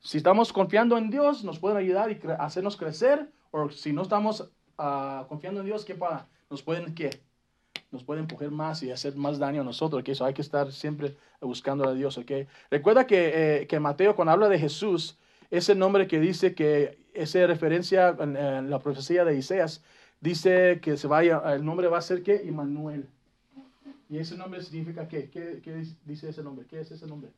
Si 0.00 0.18
estamos 0.18 0.52
confiando 0.52 0.98
en 0.98 1.08
Dios, 1.08 1.42
nos 1.42 1.58
pueden 1.58 1.78
ayudar 1.78 2.10
y 2.10 2.20
hacernos 2.38 2.76
crecer, 2.76 3.30
o 3.50 3.70
si 3.70 3.94
no 3.94 4.02
estamos 4.02 4.46
ah, 4.76 5.24
confiando 5.28 5.60
en 5.60 5.66
Dios, 5.66 5.86
¿qué 5.86 5.94
pasa? 5.94 6.28
Nos 6.50 6.62
pueden, 6.62 6.94
¿qué? 6.94 7.22
Nos 7.90 8.04
pueden 8.04 8.24
empujar 8.24 8.50
más 8.50 8.82
y 8.82 8.90
hacer 8.90 9.16
más 9.16 9.38
daño 9.38 9.62
a 9.62 9.64
nosotros, 9.64 10.02
que 10.02 10.12
eso 10.12 10.26
hay 10.26 10.34
que 10.34 10.42
estar 10.42 10.70
siempre 10.70 11.16
buscando 11.40 11.88
a 11.88 11.94
Dios, 11.94 12.18
¿ok? 12.18 12.30
Recuerda 12.70 13.06
que, 13.06 13.62
eh, 13.62 13.66
que 13.66 13.80
Mateo, 13.80 14.14
cuando 14.14 14.32
habla 14.32 14.50
de 14.50 14.58
Jesús, 14.58 15.16
ese 15.50 15.74
nombre 15.74 16.06
que 16.06 16.20
dice 16.20 16.54
que 16.54 17.05
esa 17.16 17.46
referencia 17.46 18.16
en, 18.18 18.70
la 18.70 18.78
profecía 18.78 19.24
de 19.24 19.36
Isaías, 19.36 19.82
dice 20.20 20.80
que 20.80 20.96
se 20.96 21.06
vaya, 21.06 21.42
el 21.54 21.64
nombre 21.64 21.88
va 21.88 21.98
a 21.98 22.02
ser 22.02 22.22
¿qué? 22.22 22.42
Immanuel. 22.44 23.08
¿Y 24.08 24.18
ese 24.18 24.36
nombre 24.36 24.62
significa 24.62 25.08
qué? 25.08 25.28
¿Qué, 25.30 25.60
dice 26.04 26.28
ese 26.28 26.42
nombre? 26.42 26.66
¿Qué 26.66 26.80
es 26.80 26.90
ese 26.90 27.06
nombre? 27.06 27.30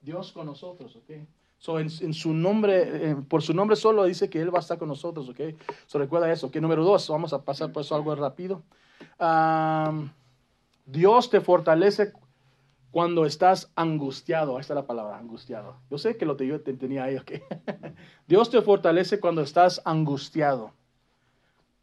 Dios 0.00 0.32
con 0.32 0.46
nosotros, 0.46 0.96
¿ok? 0.96 1.10
So, 1.58 1.78
en, 1.80 1.90
su 1.90 2.34
nombre, 2.34 3.16
por 3.28 3.42
su 3.42 3.54
nombre 3.54 3.76
solo 3.76 4.04
dice 4.04 4.28
que 4.28 4.40
Él 4.40 4.54
va 4.54 4.58
a 4.58 4.60
estar 4.60 4.78
con 4.78 4.88
nosotros, 4.88 5.28
¿ok? 5.28 5.40
So, 5.86 5.98
recuerda 5.98 6.30
eso. 6.30 6.50
Que 6.50 6.60
número 6.60 6.84
dos, 6.84 7.08
vamos 7.08 7.32
a 7.32 7.42
pasar 7.42 7.72
por 7.72 7.82
eso 7.82 7.94
algo 7.94 8.14
rápido. 8.14 8.62
Dios 10.86 11.30
te 11.30 11.40
fortalece 11.40 12.12
cuando 12.96 13.26
estás 13.26 13.70
angustiado, 13.76 14.58
esta 14.58 14.72
es 14.72 14.76
la 14.76 14.86
palabra, 14.86 15.18
angustiado. 15.18 15.76
Yo 15.90 15.98
sé 15.98 16.16
que 16.16 16.24
lo 16.24 16.34
te, 16.34 16.46
yo 16.46 16.62
te 16.62 16.72
tenía 16.72 17.04
ahí, 17.04 17.18
ok. 17.18 17.30
Dios 18.26 18.48
te 18.48 18.62
fortalece 18.62 19.20
cuando 19.20 19.42
estás 19.42 19.82
angustiado. 19.84 20.72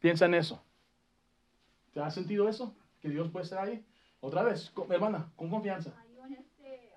Piensa 0.00 0.24
en 0.24 0.34
eso. 0.34 0.60
¿Te 1.92 2.00
has 2.00 2.14
sentido 2.14 2.48
eso? 2.48 2.74
Que 3.00 3.10
Dios 3.10 3.30
puede 3.30 3.44
estar 3.44 3.64
ahí. 3.64 3.86
Otra 4.18 4.42
vez, 4.42 4.72
hermana, 4.90 5.30
con 5.36 5.50
confianza. 5.50 5.94
Hay 6.02 6.34
este, 6.34 6.90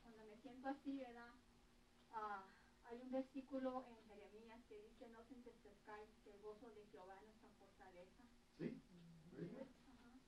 cuando 0.00 0.22
me 0.30 0.36
siento 0.40 0.68
así, 0.68 0.98
¿verdad? 0.98 1.34
Ah, 2.14 2.44
hay 2.88 3.00
un 3.02 3.10
versículo 3.10 3.84
en 3.88 4.14
Jeremías 4.14 4.60
que 4.68 4.76
dice, 4.76 5.08
no 5.10 5.24
se 5.24 5.34
entristezcáis, 5.34 6.06
que 6.22 6.30
el 6.30 6.40
gozo 6.40 6.68
de 6.70 6.86
Jehová 6.92 7.14
es 7.18 7.26
nuestra 7.26 7.48
fortaleza. 7.58 8.22
Sí, 8.56 8.78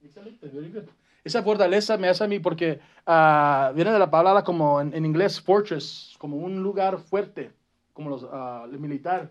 excelente, 0.02 0.48
very 0.48 0.72
good. 0.72 0.88
Esa 1.24 1.42
fortaleza 1.42 1.96
me 1.96 2.08
hace 2.08 2.24
a 2.24 2.28
mí 2.28 2.40
porque 2.40 2.80
uh, 3.06 3.72
viene 3.74 3.92
de 3.92 3.98
la 3.98 4.10
palabra 4.10 4.42
como 4.42 4.80
en, 4.80 4.92
en, 4.94 5.04
inglés 5.04 5.40
fortress, 5.40 6.14
como 6.18 6.36
un 6.36 6.62
lugar 6.62 6.98
fuerte, 6.98 7.52
como 7.92 8.10
los, 8.10 8.24
uh, 8.24 8.64
el 8.64 8.78
militar, 8.80 9.30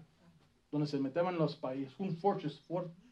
donde 0.71 0.87
se 0.87 0.99
metían 0.99 1.37
los 1.37 1.55
países. 1.57 1.93
Un 1.99 2.15
fortress, 2.15 2.61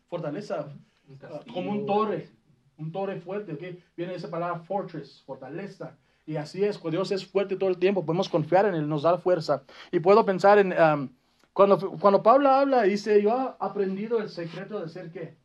fortaleza, 0.08 0.70
uh, 1.10 1.52
como 1.54 1.72
un 1.72 1.86
torre, 1.86 2.30
un 2.78 2.92
torre 2.92 3.20
fuerte. 3.20 3.54
¿okay? 3.54 3.84
Viene 3.98 4.16
esa 4.16 4.30
palabra 4.30 4.60
fortress, 4.60 5.22
fortaleza. 5.26 5.98
Y 6.26 6.38
así 6.38 6.64
es, 6.64 6.78
cuando 6.78 7.00
Dios 7.00 7.12
es 7.12 7.26
fuerte 7.26 7.58
todo 7.58 7.70
el 7.70 7.78
tiempo, 7.78 8.06
podemos 8.06 8.30
confiar 8.30 8.66
en 8.66 8.76
Él, 8.76 8.88
nos 8.88 9.02
da 9.02 9.18
fuerza. 9.18 9.64
Y 9.92 10.00
puedo 10.00 10.24
pensar 10.24 10.60
en, 10.60 10.74
um, 10.80 11.10
cuando, 11.52 11.92
cuando 12.00 12.24
Pablo 12.24 12.50
habla, 12.50 12.84
dice, 12.84 13.22
yo 13.22 13.30
he 13.30 13.66
aprendido 13.66 14.20
el 14.20 14.30
secreto 14.30 14.80
de 14.80 14.88
ser 14.88 15.12
qué? 15.12 15.36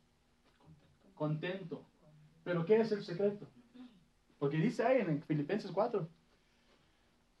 Contento. 1.15 1.81
Pero 2.45 2.63
¿qué 2.63 2.79
es 2.79 2.91
el 2.93 3.03
secreto? 3.03 3.45
Porque 4.39 4.57
dice 4.57 4.83
ahí 4.83 5.01
en 5.01 5.21
Filipenses 5.23 5.71
4. 5.71 6.07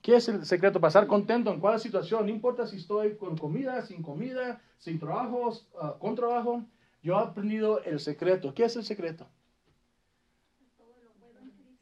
¿Qué 0.01 0.15
es 0.15 0.27
el 0.27 0.45
secreto? 0.45 0.81
Pasar 0.81 1.07
contento 1.07 1.53
en 1.53 1.59
cualquier 1.59 1.79
situación. 1.79 2.25
No 2.25 2.31
importa 2.31 2.65
si 2.67 2.77
estoy 2.77 3.15
con 3.15 3.37
comida, 3.37 3.81
sin 3.83 4.01
comida, 4.01 4.61
sin 4.79 4.99
trabajo, 4.99 5.49
uh, 5.49 5.99
con 5.99 6.15
trabajo. 6.15 6.65
Yo 7.03 7.13
he 7.19 7.23
aprendido 7.23 7.83
el 7.83 7.99
secreto. 7.99 8.53
¿Qué 8.53 8.65
es 8.65 8.75
el 8.75 8.83
secreto? 8.83 9.27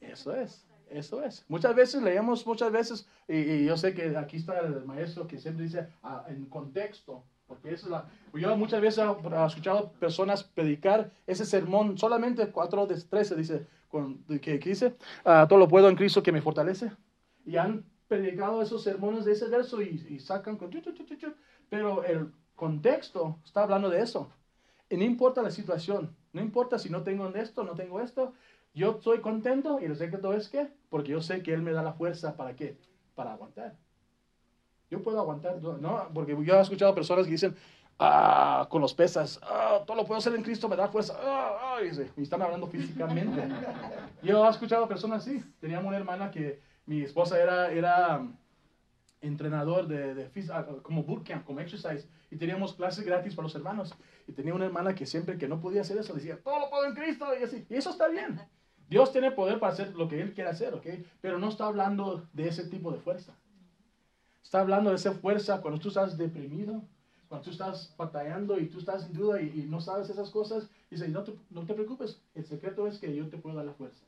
Eso 0.01 0.36
es. 0.36 0.65
Eso 0.89 1.24
es. 1.24 1.46
Muchas 1.48 1.74
veces 1.75 2.03
leemos, 2.03 2.46
muchas 2.46 2.72
veces, 2.72 3.08
y, 3.27 3.65
yo 3.65 3.77
sé 3.77 3.94
que 3.94 4.15
aquí 4.18 4.38
está 4.38 4.60
el 4.60 4.86
maestro 4.86 5.27
que 5.27 5.39
siempre 5.39 5.63
dice 5.63 5.88
ah, 6.03 6.25
en 6.27 6.46
contexto, 6.46 7.24
Porque 7.53 7.74
eso 7.74 7.86
es 7.86 7.91
la, 7.91 8.05
yo 8.33 8.55
muchas 8.57 8.81
veces 8.81 9.03
he 9.05 9.45
escuchado 9.45 9.91
personas 9.93 10.43
predicar 10.43 11.12
ese 11.27 11.45
sermón, 11.45 11.98
solamente 11.98 12.48
4 12.48 12.88
de 12.88 13.00
13 13.00 13.36
dice, 13.36 13.67
que, 14.41 14.57
dice, 14.57 14.95
ah, 15.24 15.45
todo 15.48 15.60
lo 15.60 15.67
puedo 15.67 15.88
en 15.88 15.95
Cristo 15.95 16.24
que 16.24 16.31
me 16.31 16.41
fortalece. 16.41 16.91
Y 17.45 17.57
han 17.57 17.86
predicado 18.07 18.62
esos 18.62 18.83
sermones 18.83 19.25
de 19.25 19.33
ese 19.33 19.48
verso 19.50 19.81
y, 19.81 20.19
sacan 20.19 20.57
con... 20.57 20.72
Pero 21.69 22.03
el 22.03 22.31
contexto 22.55 23.39
está 23.45 23.63
hablando 23.63 23.89
de 23.89 24.01
eso. 24.01 24.29
Y 24.89 24.98
no 24.98 25.03
importa 25.03 25.41
la 25.41 25.51
situación, 25.51 26.15
no 26.33 26.41
importa 26.41 26.79
si 26.79 26.89
no 26.89 27.03
tengo 27.03 27.27
esto, 27.29 27.63
no 27.63 27.74
tengo 27.74 28.01
esto, 28.01 28.33
yo 28.74 28.91
estoy 28.91 29.22
contento 29.22 29.79
y 29.79 29.86
el 29.86 29.95
secreto 29.95 30.33
es 30.33 30.50
que, 30.50 30.67
porque 30.89 31.12
yo 31.12 31.22
sé 31.22 31.43
que 31.43 31.53
Él 31.53 31.62
me 31.62 31.72
da 31.72 31.83
la 31.83 31.93
fuerza 31.93 32.36
para 32.36 32.55
qué, 32.55 32.77
para 33.15 33.33
aguantar. 33.33 33.75
Yo 34.90 35.02
puedo 35.02 35.20
aguantar, 35.20 35.62
¿no? 35.62 36.10
Porque 36.13 36.38
yo 36.44 36.56
he 36.56 36.62
escuchado 36.62 36.94
personas 36.94 37.25
que 37.25 37.32
dicen, 37.32 37.56
ah, 38.00 38.68
con 38.70 38.82
los 38.82 38.94
pesas, 38.94 39.40
ah, 39.44 39.82
todo 39.86 39.98
lo 39.98 40.06
puedo 40.06 40.20
hacer 40.20 40.36
en 40.36 40.44
Cristo, 40.44 40.70
me 40.70 40.75
da 40.75 40.88
fuerza, 40.88 41.16
ah, 41.20 41.78
y 42.16 42.22
están 42.22 42.42
hablando 42.42 42.68
físicamente. 42.68 43.48
Yo 44.22 44.46
he 44.46 44.50
escuchado 44.50 44.88
personas 44.88 45.25
así. 45.25 45.44
Teníamos 45.60 45.88
una 45.88 45.98
hermana 45.98 46.32
que 46.32 46.62
mi 46.86 47.02
esposa 47.02 47.42
era, 47.42 47.72
era 47.72 48.20
um, 48.20 48.36
entrenador 49.22 49.88
de, 49.88 50.13
de, 50.13 50.30
ah, 50.52 50.66
como 50.82 51.04
bootcamp, 51.04 51.46
como 51.46 51.60
exercise, 51.60 52.08
y 52.30 52.36
teníamos 52.36 52.74
clases 52.74 53.06
gratis 53.06 53.36
para 53.36 53.48
los 53.48 53.56
hermanos. 53.56 53.94
Y 54.28 54.32
tenía 54.32 54.54
una 54.54 54.66
hermana 54.66 54.96
que 54.96 55.06
siempre 55.06 55.38
que 55.38 55.48
no 55.48 55.60
podía 55.60 55.82
hacer 55.82 55.98
eso, 55.98 56.13
decía, 56.13 56.40
todo 56.42 56.60
lo 56.60 56.70
puedo 56.70 56.86
en 56.86 56.94
Cristo, 56.94 57.28
y 57.40 57.44
así. 57.44 57.66
Y 57.70 57.75
eso 57.75 57.90
está 57.90 58.08
bien. 58.08 58.40
Dios 58.90 59.12
tiene 59.12 59.32
poder 59.32 59.60
para 59.60 59.74
hacer 59.74 59.96
lo 59.96 60.08
que 60.08 60.22
Él 60.22 60.34
quiere 60.34 60.50
hacer, 60.50 60.74
¿ok? 60.74 60.86
Pero 61.22 61.40
no 61.40 61.50
está 61.50 61.66
hablando 61.66 62.28
de 62.34 62.48
ese 62.48 62.68
tipo 62.68 62.92
de 62.92 63.00
fuerza. 63.00 63.34
Está 64.44 64.60
hablando 64.60 64.90
de 64.90 64.98
esa 64.98 65.14
fuerza 65.14 65.62
cuando 65.62 65.80
tú 65.80 65.88
estás 65.88 66.18
deprimido, 66.18 66.84
cuando 67.28 67.46
tú 67.46 67.52
estás 67.52 67.94
batallando 67.98 68.60
y 68.60 68.68
tú 68.68 68.80
estás 68.80 69.06
en 69.08 69.14
duda 69.14 69.42
y, 69.42 69.66
no 69.68 69.82
sabes 69.82 70.10
esas 70.10 70.30
cosas. 70.30 70.70
Dice, 70.92 71.08
no 71.08 71.24
te, 71.24 71.34
no 71.50 71.66
te 71.66 71.74
preocupes, 71.74 72.22
el 72.36 72.46
secreto 72.46 72.86
es 72.86 73.00
que 73.00 73.16
yo 73.16 73.28
te 73.30 73.38
puedo 73.38 73.56
dar 73.56 73.66
la 73.66 73.74
fuerza. 73.74 74.06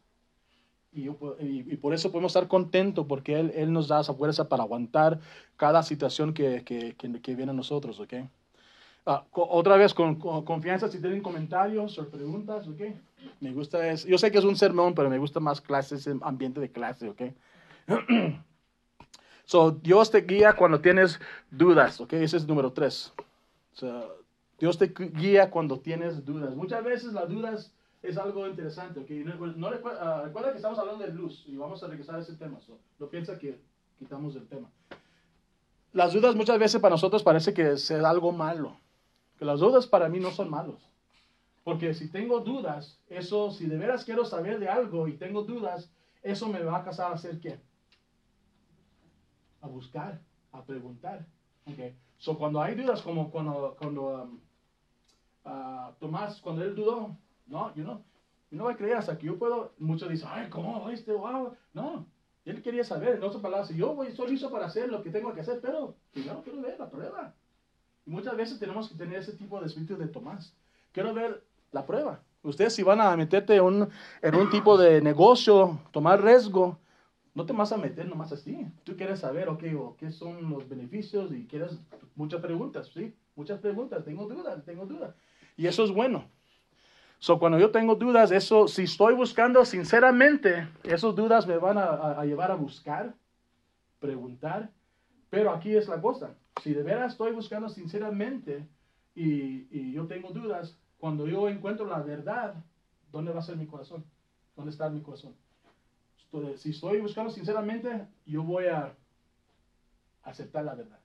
Y, 0.91 1.03
yo, 1.03 1.17
y, 1.39 1.75
por 1.77 1.93
eso 1.93 2.11
podemos 2.11 2.31
estar 2.31 2.47
contentos, 2.47 3.05
porque 3.07 3.39
él, 3.39 3.51
él, 3.55 3.73
nos 3.73 3.87
da 3.87 4.01
esa 4.01 4.13
fuerza 4.13 4.47
para 4.47 4.63
aguantar 4.63 5.19
cada 5.57 5.83
situación 5.83 6.33
que, 6.33 6.63
que, 6.63 6.95
que, 6.95 7.35
viene 7.35 7.51
a 7.51 7.55
nosotros, 7.55 7.99
¿ok? 7.99 8.13
Ah, 9.05 9.25
otra 9.31 9.75
vez, 9.75 9.93
con, 9.93 10.15
confianza, 10.15 10.87
si 10.89 10.99
tienen 10.99 11.21
comentarios 11.21 11.97
o 11.99 12.09
preguntas, 12.09 12.67
¿ok? 12.67 12.81
Me 13.41 13.51
gusta, 13.51 13.89
es, 13.89 14.05
yo 14.05 14.17
sé 14.17 14.31
que 14.31 14.37
es 14.37 14.45
un 14.45 14.55
sermón, 14.55 14.93
pero 14.95 15.09
me 15.09 15.17
gusta 15.17 15.39
más 15.39 15.59
clases, 15.59 16.07
ambiente 16.21 16.61
de 16.61 16.71
clase, 16.71 17.09
¿ok? 17.09 17.21
so, 19.45 19.71
Dios 19.71 20.11
te 20.11 20.21
guía 20.21 20.53
cuando 20.53 20.81
tienes 20.81 21.19
dudas, 21.49 22.01
¿ok? 22.01 22.13
Ese 22.13 22.37
es 22.37 22.47
número 22.47 22.71
tres. 22.71 23.13
Dios 24.59 24.77
te 24.77 24.87
guía 24.87 25.49
cuando 25.49 25.79
tienes 25.79 26.23
dudas. 26.25 26.55
Muchas 26.55 26.83
veces 26.83 27.13
las 27.13 27.29
dudas 27.29 27.73
es 28.01 28.17
algo 28.17 28.47
interesante. 28.47 28.99
¿okay? 28.99 29.23
No, 29.23 29.67
ah, 29.67 30.21
recuerda, 30.23 30.51
que 30.51 30.57
estamos 30.57 30.79
hablando 30.79 31.03
de 31.05 31.11
luz 31.11 31.43
y 31.47 31.57
vamos 31.57 31.83
a 31.83 31.87
regresar 31.87 32.15
a 32.15 32.19
ese 32.19 32.35
tema. 32.35 32.57
no 32.99 33.07
piensa 33.07 33.37
que 33.37 33.59
quitamos 33.99 34.35
el 34.35 34.47
tema. 34.47 34.69
Las 35.91 36.13
dudas 36.13 36.35
muchas 36.35 36.59
veces 36.59 36.81
para 36.81 36.93
nosotros 36.93 37.23
parece 37.23 37.53
que 37.53 37.73
es 37.73 37.91
algo 37.91 38.31
malo. 38.31 38.77
Que 39.37 39.45
las 39.45 39.59
dudas 39.59 39.87
para 39.87 40.09
mí 40.09 40.19
no 40.19 40.31
son 40.31 40.49
malos. 40.49 40.89
Porque 41.63 41.93
si 41.93 42.09
tengo 42.09 42.41
dudas, 42.41 42.99
eso, 43.09 43.51
si 43.51 43.65
de 43.65 43.77
veras 43.77 44.05
quiero 44.05 44.23
saber 44.23 44.59
de 44.59 44.69
algo 44.69 45.07
y 45.07 45.13
tengo 45.13 45.43
dudas, 45.43 45.89
eso 46.21 46.47
me 46.47 46.61
va 46.61 46.77
a 46.77 46.83
casar 46.83 47.11
a 47.11 47.15
hacer 47.15 47.39
qué? 47.39 47.59
A 49.65 49.67
buscar, 49.67 50.21
a 50.51 50.61
preguntar. 50.63 51.25
Okay. 51.65 51.95
So, 52.19 52.37
cuando 52.37 52.61
hay 52.61 52.75
dudas, 52.75 53.01
como 53.01 53.31
cuando, 53.31 53.75
cuando 53.79 54.23
um, 54.23 54.39
uh, 55.43 55.91
Tomás, 55.99 56.39
cuando 56.39 56.63
él 56.63 56.75
dudó, 56.75 57.17
no, 57.47 57.73
yo 57.73 57.83
no, 57.83 58.03
yo 58.51 58.57
no 58.57 58.65
voy 58.65 58.73
a 58.73 58.77
creer 58.77 58.97
hasta 58.97 59.17
que 59.17 59.25
yo 59.25 59.39
puedo. 59.39 59.73
Muchos 59.79 60.07
dicen, 60.07 60.29
ay, 60.31 60.49
¿cómo? 60.49 60.87
Este, 60.91 61.13
wow. 61.13 61.55
No, 61.73 62.05
él 62.45 62.61
quería 62.61 62.83
saber, 62.83 63.15
en 63.15 63.23
otras 63.23 63.41
palabras, 63.41 63.69
yo 63.69 63.95
voy, 63.95 64.07
estoy 64.07 64.29
listo 64.29 64.51
para 64.51 64.67
hacer 64.67 64.89
lo 64.89 65.01
que 65.01 65.09
tengo 65.09 65.33
que 65.33 65.41
hacer, 65.41 65.59
pero 65.61 65.95
primero 66.13 66.43
quiero 66.43 66.61
ver 66.61 66.77
la 66.77 66.89
prueba. 66.89 67.33
Y 68.05 68.11
muchas 68.11 68.37
veces 68.37 68.59
tenemos 68.59 68.87
que 68.87 68.95
tener 68.95 69.17
ese 69.17 69.33
tipo 69.33 69.59
de 69.59 69.65
espíritu 69.65 69.97
de 69.97 70.07
Tomás. 70.07 70.53
Quiero 70.91 71.11
ver 71.11 71.43
la 71.71 71.87
prueba. 71.87 72.21
Ustedes 72.43 72.75
si 72.75 72.83
van 72.83 73.01
a 73.01 73.17
meterte 73.17 73.59
un, 73.59 73.89
en 74.21 74.35
un 74.35 74.51
tipo 74.51 74.77
de 74.77 75.01
negocio, 75.01 75.79
tomar 75.91 76.23
riesgo, 76.23 76.77
no 77.35 77.45
te 77.45 77.53
vas 77.53 77.71
a 77.73 77.77
meter 77.77 78.07
nomás 78.07 78.31
así. 78.31 78.65
Tú 78.85 78.95
quieres 78.95 79.19
saber, 79.19 79.49
ok, 79.49 79.63
qué 79.97 80.09
son 80.09 80.49
los 80.49 80.67
beneficios 80.67 81.31
y 81.33 81.45
quieres 81.45 81.77
muchas 82.15 82.41
preguntas, 82.41 82.89
¿sí? 82.93 83.13
Muchas 83.35 83.59
preguntas, 83.59 84.05
tengo 84.05 84.25
dudas, 84.25 84.63
tengo 84.63 84.85
dudas. 84.85 85.13
Y 85.57 85.67
eso 85.67 85.83
es 85.83 85.91
bueno. 85.91 86.25
So, 87.19 87.37
cuando 87.37 87.59
yo 87.59 87.71
tengo 87.71 87.95
dudas, 87.95 88.31
eso, 88.31 88.69
si 88.69 88.83
estoy 88.83 89.15
buscando 89.15 89.65
sinceramente, 89.65 90.67
esas 90.83 91.13
dudas 91.13 91.45
me 91.45 91.57
van 91.57 91.77
a, 91.77 92.23
llevar 92.23 92.51
a 92.51 92.55
buscar, 92.55 93.13
preguntar. 93.99 94.71
Pero 95.29 95.51
aquí 95.51 95.75
es 95.75 95.89
la 95.89 96.01
cosa. 96.01 96.35
Si 96.63 96.73
de 96.73 96.83
veras 96.83 97.13
estoy 97.13 97.33
buscando 97.33 97.67
sinceramente 97.67 98.65
y, 99.13 99.67
y 99.77 99.91
yo 99.91 100.07
tengo 100.07 100.29
dudas, 100.29 100.79
cuando 100.97 101.27
yo 101.27 101.49
encuentro 101.49 101.85
la 101.85 102.01
verdad, 102.01 102.55
¿dónde 103.11 103.33
va 103.33 103.39
a 103.39 103.43
ser 103.43 103.57
mi 103.57 103.65
corazón? 103.65 104.05
¿Dónde 104.55 104.71
está 104.71 104.89
mi 104.89 105.01
corazón? 105.01 105.35
Si 106.57 106.71
estoy 106.71 107.01
buscando 107.01 107.31
sinceramente, 107.31 108.07
yo 108.25 108.43
voy 108.43 108.65
a 108.65 108.95
aceptar 110.23 110.65
la 110.65 110.75
verdad. 110.75 110.99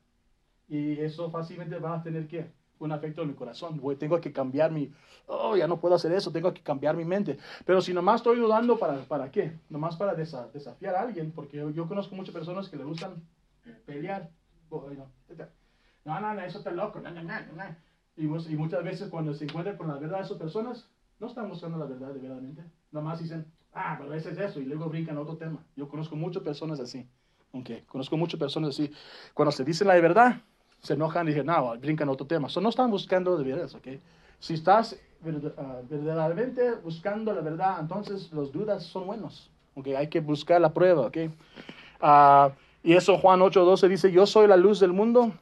Y 0.69 0.99
eso 1.01 1.31
fácilmente 1.31 1.79
va 1.79 1.97
a 1.97 2.03
tener 2.03 2.27
que 2.27 2.51
un 2.79 2.93
afecto 2.93 3.23
en 3.23 3.29
mi 3.29 3.35
corazón. 3.35 3.79
Voy, 3.79 3.97
tengo 3.97 4.21
que 4.21 4.33
cambiar 4.33 4.71
mi, 4.73 4.91
oh, 5.27 5.57
ya 5.57 5.67
no 5.67 5.79
puedo 5.79 5.95
hacer 5.95 6.13
eso, 6.13 6.33
tengo 6.33 6.53
que 6.53 6.63
cambiar 6.63 6.97
mi 6.97 7.05
mente. 7.05 7.39
Pero 7.65 7.81
si 7.81 7.93
nomás 7.93 8.17
estoy 8.17 8.39
dudando, 8.39 8.79
¿para, 8.79 8.97
para 9.05 9.31
qué? 9.31 9.59
Nomás 9.69 9.97
para 9.97 10.15
desafiar 10.15 10.95
a 10.95 11.03
alguien, 11.03 11.33
porque 11.33 11.59
yo, 11.75 11.87
conozco 11.87 12.15
muchas 12.15 12.35
personas 12.35 12.69
que 12.69 12.77
le 12.77 12.85
gustan 12.85 13.23
pelear. 13.87 14.31
Oh, 14.71 14.89
no, 16.05 16.21
no, 16.21 16.35
no, 16.35 16.41
eso 16.43 16.59
está 16.59 16.71
loco. 16.71 17.03
Y, 18.17 18.25
y, 18.25 18.57
muchas 18.57 18.85
veces 18.85 19.09
cuando 19.09 19.35
se 19.35 19.45
encuentran 19.45 19.77
con 19.77 19.89
la 19.89 19.97
verdad 19.97 20.19
de 20.19 20.25
esas 20.25 20.39
personas, 20.39 20.89
no 21.19 21.27
están 21.27 21.49
buscando 21.49 21.79
la 21.79 21.87
verdad 21.87 22.09
de 22.09 22.21
verdaderamente. 22.21 22.65
Nomás 22.93 23.21
dicen, 23.21 23.47
ah, 23.75 23.97
pero 23.99 24.15
ese 24.15 24.31
es 24.31 24.39
eso, 24.39 24.61
y 24.61 24.65
luego 24.65 24.89
brincan 24.89 25.17
a 25.17 25.21
otro 25.21 25.37
tema. 25.37 25.65
Yo 25.77 25.89
conozco 25.89 26.17
muchas 26.17 26.43
personas 26.43 26.81
así. 26.81 27.07
Okay. 27.53 27.83
Conozco 27.83 28.17
muchas 28.17 28.39
personas 28.39 28.71
así. 28.71 28.93
Cuando 29.35 29.51
se 29.51 29.65
dice 29.65 29.85
la 29.85 29.95
verdad, 29.95 30.41
se 30.83 30.95
enojan 30.95 31.27
y 31.27 31.33
dicen, 31.33 31.47
no, 31.47 31.77
brincan 31.79 32.09
otro 32.09 32.27
tema. 32.27 32.49
So, 32.49 32.61
no 32.61 32.69
están 32.69 32.91
buscando 32.91 33.37
de 33.37 33.45
verdad, 33.45 33.71
¿ok? 33.75 34.01
Si 34.39 34.55
estás 34.55 34.99
ah, 35.59 35.81
verdaderamente 35.89 36.75
buscando 36.77 37.35
la 37.35 37.41
verdad, 37.41 37.79
entonces 37.81 38.33
las 38.33 38.53
dudas 38.53 38.85
son 38.85 39.07
buenos, 39.07 39.51
¿ok? 39.75 39.89
Hay 39.99 40.09
que 40.09 40.21
buscar 40.21 40.61
la 40.61 40.73
prueba, 40.73 41.07
¿ok? 41.07 41.17
Uh, 42.03 42.53
y 42.83 42.95
eso 42.95 43.19
Juan 43.19 43.41
8:12 43.41 43.89
dice, 43.89 44.13
yo 44.13 44.27
soy 44.27 44.47
la 44.47 44.57
luz 44.57 44.81
del 44.81 44.93
mundo, 44.93 45.33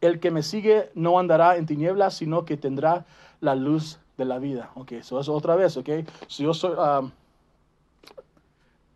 el 0.00 0.20
que 0.20 0.30
me 0.30 0.42
sigue 0.42 0.90
no 0.94 1.18
andará 1.18 1.56
en 1.56 1.66
tinieblas, 1.66 2.14
sino 2.14 2.46
que 2.46 2.56
tendrá 2.56 3.04
la 3.40 3.54
luz 3.54 3.98
de 4.16 4.24
la 4.24 4.38
vida, 4.38 4.70
¿ok? 4.74 4.92
Eso 4.92 5.20
es 5.20 5.28
otra 5.28 5.56
vez, 5.56 5.76
¿ok? 5.76 5.88
Si 6.28 6.44
yo 6.44 6.54
soy... 6.54 6.72
Uh, 6.72 7.10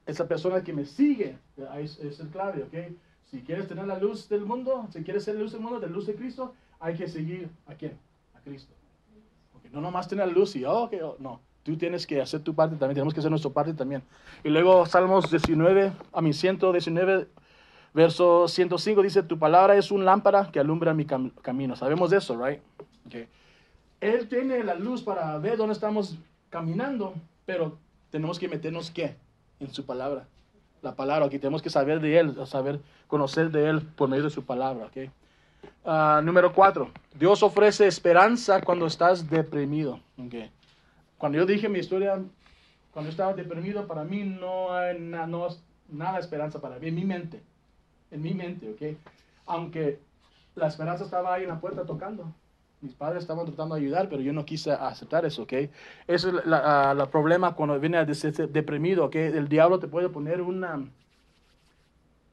esa 0.07 0.29
persona 0.29 0.63
que 0.63 0.73
me 0.73 0.85
sigue, 0.85 1.39
es, 1.79 1.99
es 1.99 2.21
el 2.21 2.29
clave, 2.29 2.63
¿ok? 2.63 2.97
Si 3.31 3.41
quieres 3.43 3.67
tener 3.67 3.87
la 3.87 3.99
luz 3.99 4.29
del 4.29 4.45
mundo, 4.45 4.87
si 4.93 5.03
quieres 5.03 5.25
ser 5.25 5.35
la 5.35 5.43
luz 5.43 5.53
del 5.53 5.61
mundo, 5.61 5.81
de 5.81 5.89
luz 5.89 6.07
de 6.07 6.15
Cristo, 6.15 6.55
hay 6.79 6.95
que 6.95 7.09
seguir 7.09 7.49
a 7.67 7.75
quién? 7.75 7.99
A 8.35 8.41
Cristo. 8.41 8.73
No 9.73 9.81
nomás 9.81 10.07
tener 10.07 10.27
la 10.29 10.33
luz 10.33 10.55
y, 10.55 10.65
oh, 10.65 10.89
oh, 11.03 11.17
no. 11.19 11.41
Tú 11.65 11.77
tienes 11.77 12.07
que 12.07 12.21
hacer 12.21 12.43
tu 12.43 12.55
parte 12.55 12.77
también, 12.77 12.95
tenemos 12.95 13.15
que 13.15 13.21
hacer 13.21 13.31
nuestra 13.31 13.51
parte 13.51 13.73
también. 13.73 14.03
Y 14.45 14.51
luego 14.51 14.85
Salmos 14.87 15.31
19, 15.31 15.93
a 16.13 16.21
mi 16.21 16.33
119, 16.33 17.27
verso 17.95 18.47
105 18.47 19.03
dice, 19.03 19.23
tu 19.23 19.39
palabra 19.39 19.75
es 19.77 19.91
un 19.91 20.05
lámpara 20.05 20.51
que 20.53 20.61
alumbra 20.61 20.93
mi 20.93 21.07
camino. 21.07 21.75
Sabemos 21.75 22.11
de 22.11 22.19
eso, 22.19 22.37
right? 22.45 22.61
Okay. 23.07 23.27
Él 24.01 24.29
tiene 24.29 24.63
la 24.63 24.75
luz 24.75 25.03
para 25.03 25.39
ver 25.39 25.57
dónde 25.57 25.73
estamos 25.73 26.19
caminando, 26.51 27.15
pero 27.47 27.79
tenemos 28.11 28.39
que 28.39 28.49
meternos, 28.49 28.91
¿qué? 28.91 29.17
En 29.61 29.73
su 29.73 29.85
palabra 29.87 30.27
la 30.85 30.95
palabra, 30.95 31.27
aquí 31.27 31.39
tenemos 31.39 31.63
que 31.63 31.71
saber 31.71 31.99
de 32.01 32.19
Él, 32.19 32.47
saber 32.47 32.79
conocer 33.09 33.51
de 33.51 33.69
Él 33.69 33.83
por 33.83 34.09
medio 34.09 34.25
de 34.25 34.31
su 34.31 34.45
palabra. 34.45 34.87
¿okay? 34.87 35.11
Ah, 35.85 36.21
número 36.23 36.53
cuatro, 36.53 36.91
Dios 37.15 37.43
ofrece 37.43 37.87
esperanza 37.87 38.61
cuando 38.61 38.87
estás 38.87 39.29
deprimido. 39.29 39.99
Okay? 40.27 40.53
Cuando 41.19 41.39
yo 41.39 41.47
dije 41.47 41.69
mi 41.69 41.81
historia, 41.81 42.23
cuando 42.93 43.11
estaba 43.11 43.33
deprimido, 43.33 43.89
para 43.89 44.05
mí 44.05 44.23
no 44.23 44.73
hay 44.73 45.01
no, 45.01 45.49
nada 45.89 46.15
de 46.15 46.21
esperanza 46.21 46.61
para 46.61 46.79
mí, 46.79 46.89
en 46.89 46.95
mi 46.95 47.05
mente, 47.05 47.43
en 48.11 48.23
mi 48.23 48.35
mente, 48.35 48.71
¿ok? 48.71 48.99
Aunque 49.47 49.99
la 50.55 50.69
esperanza 50.69 51.05
estaba 51.05 51.35
ahí 51.35 51.43
en 51.43 51.49
la 51.49 51.61
puerta 51.61 51.85
tocando. 51.85 52.33
Mis 52.81 52.95
padres 52.95 53.23
estaban 53.23 53.47
tratando 53.47 53.75
de 53.75 53.81
ayudar, 53.81 54.09
pero 54.09 54.21
yo 54.21 54.33
no 54.33 54.45
quise 54.45 54.73
aceptar 54.73 55.25
eso, 55.25 55.45
¿ok? 55.45 55.53
Ese 55.53 55.71
es 56.09 56.25
el 56.25 56.37
uh, 56.37 57.07
problema 57.11 57.55
cuando 57.55 57.81
viene 57.81 57.97
a 57.97 58.05
deprimido, 58.05 59.07
¿ok? 59.07 59.15
El 59.15 59.49
diablo 59.49 59.79
te 59.79 59.89
puede 59.89 60.09
poner 60.11 60.43
una 60.43 60.85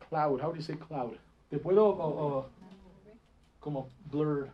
cloud, 0.10 0.42
how 0.42 0.50
do 0.50 0.56
you 0.56 0.62
say 0.62 0.76
cloud? 0.76 1.14
Te 1.50 1.58
puedo 1.58 2.50
como 3.60 3.88
blur, 4.12 4.50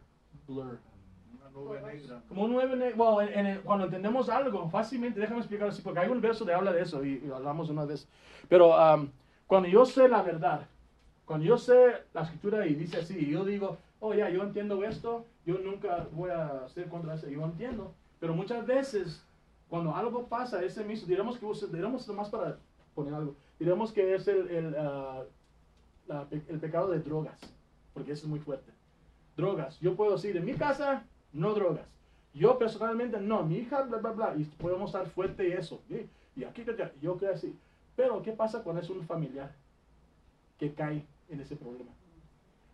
blur. 0.48 0.78
Una 1.40 1.50
nube 1.52 1.82
negra. 1.82 2.22
Como 2.28 2.44
un 2.44 2.52
nueve, 2.52 2.76
ne- 2.76 2.94
bueno, 2.94 3.22
en- 3.22 3.40
en 3.40 3.46
el- 3.48 3.62
cuando 3.62 3.86
entendemos 3.86 4.30
algo, 4.30 4.70
fácilmente, 4.70 5.20
déjame 5.20 5.40
explicar 5.40 5.70
así, 5.70 5.82
porque 5.82 6.00
hay 6.00 6.10
un 6.10 6.22
verso 6.22 6.46
que 6.46 6.54
habla 6.54 6.72
de 6.74 6.82
eso 6.84 7.04
y, 7.04 7.24
y 7.26 7.32
hablamos 7.32 7.70
una 7.70 7.86
vez. 7.86 8.08
Pero 8.50 8.76
um, 8.78 9.10
cuando 9.48 9.68
yo 9.68 9.86
sé 9.86 10.08
la 10.08 10.22
verdad, 10.22 10.62
cuando 11.26 11.46
yo 11.46 11.58
sé 11.58 11.94
la 12.14 12.22
escritura 12.22 12.66
y 12.68 12.76
dice 12.76 12.98
así, 12.98 13.26
yo 13.30 13.44
digo, 13.46 13.78
oh 14.00 14.14
ya, 14.14 14.30
yo 14.30 14.44
entiendo 14.44 14.84
esto, 14.84 15.26
yo 15.46 15.58
nunca 15.60 16.08
voy 16.12 16.30
a 16.30 16.68
ser 16.70 16.88
contra 16.90 17.16
eso, 17.16 17.28
yo 17.28 17.44
entiendo. 17.44 17.94
Pero 18.20 18.34
muchas 18.34 18.66
veces, 18.66 19.24
cuando 19.70 19.96
algo 19.96 20.28
pasa, 20.28 20.64
ese 20.64 20.84
mismo, 20.84 21.08
diremos 21.08 21.38
que, 21.38 21.46
diremos 21.72 22.08
nomás 22.08 22.30
para 22.30 22.58
poner 22.96 23.14
algo, 23.14 23.36
diremos 23.60 23.92
que 23.92 24.16
es 24.16 24.28
el, 24.28 24.48
el, 24.50 24.76
ah, 24.78 25.24
el 26.32 26.60
pecado 26.60 26.90
de 26.90 27.00
drogas, 27.00 27.40
porque 27.94 28.12
eso 28.14 28.26
es 28.26 28.30
muy 28.30 28.40
fuerte 28.40 28.78
drogas. 29.38 29.80
Yo 29.80 29.96
puedo 29.96 30.14
decir, 30.14 30.36
en 30.36 30.44
mi 30.44 30.56
casa, 30.56 31.06
no 31.32 31.54
drogas. 31.54 31.86
Yo 32.34 32.58
personalmente, 32.58 33.22
no. 33.22 33.44
Mi 33.44 33.60
hija, 33.60 33.84
bla, 33.84 34.00
bla, 34.00 34.12
bla. 34.12 34.36
Y 34.36 34.44
podemos 34.44 34.90
estar 34.90 35.08
fuerte 35.08 35.48
y 35.48 35.54
eso. 35.54 35.82
Y, 36.36 36.44
aquí, 36.44 36.66
yo 37.02 37.18
creo 37.18 37.34
así. 37.34 37.58
Pero, 37.96 38.22
¿qué 38.22 38.34
pasa 38.34 38.64
cuando 38.64 38.82
es 38.82 38.90
un 38.90 39.06
familiar 39.06 39.56
que 40.60 40.74
cae 40.74 41.06
en 41.30 41.40
ese 41.40 41.56
problema? 41.56 41.92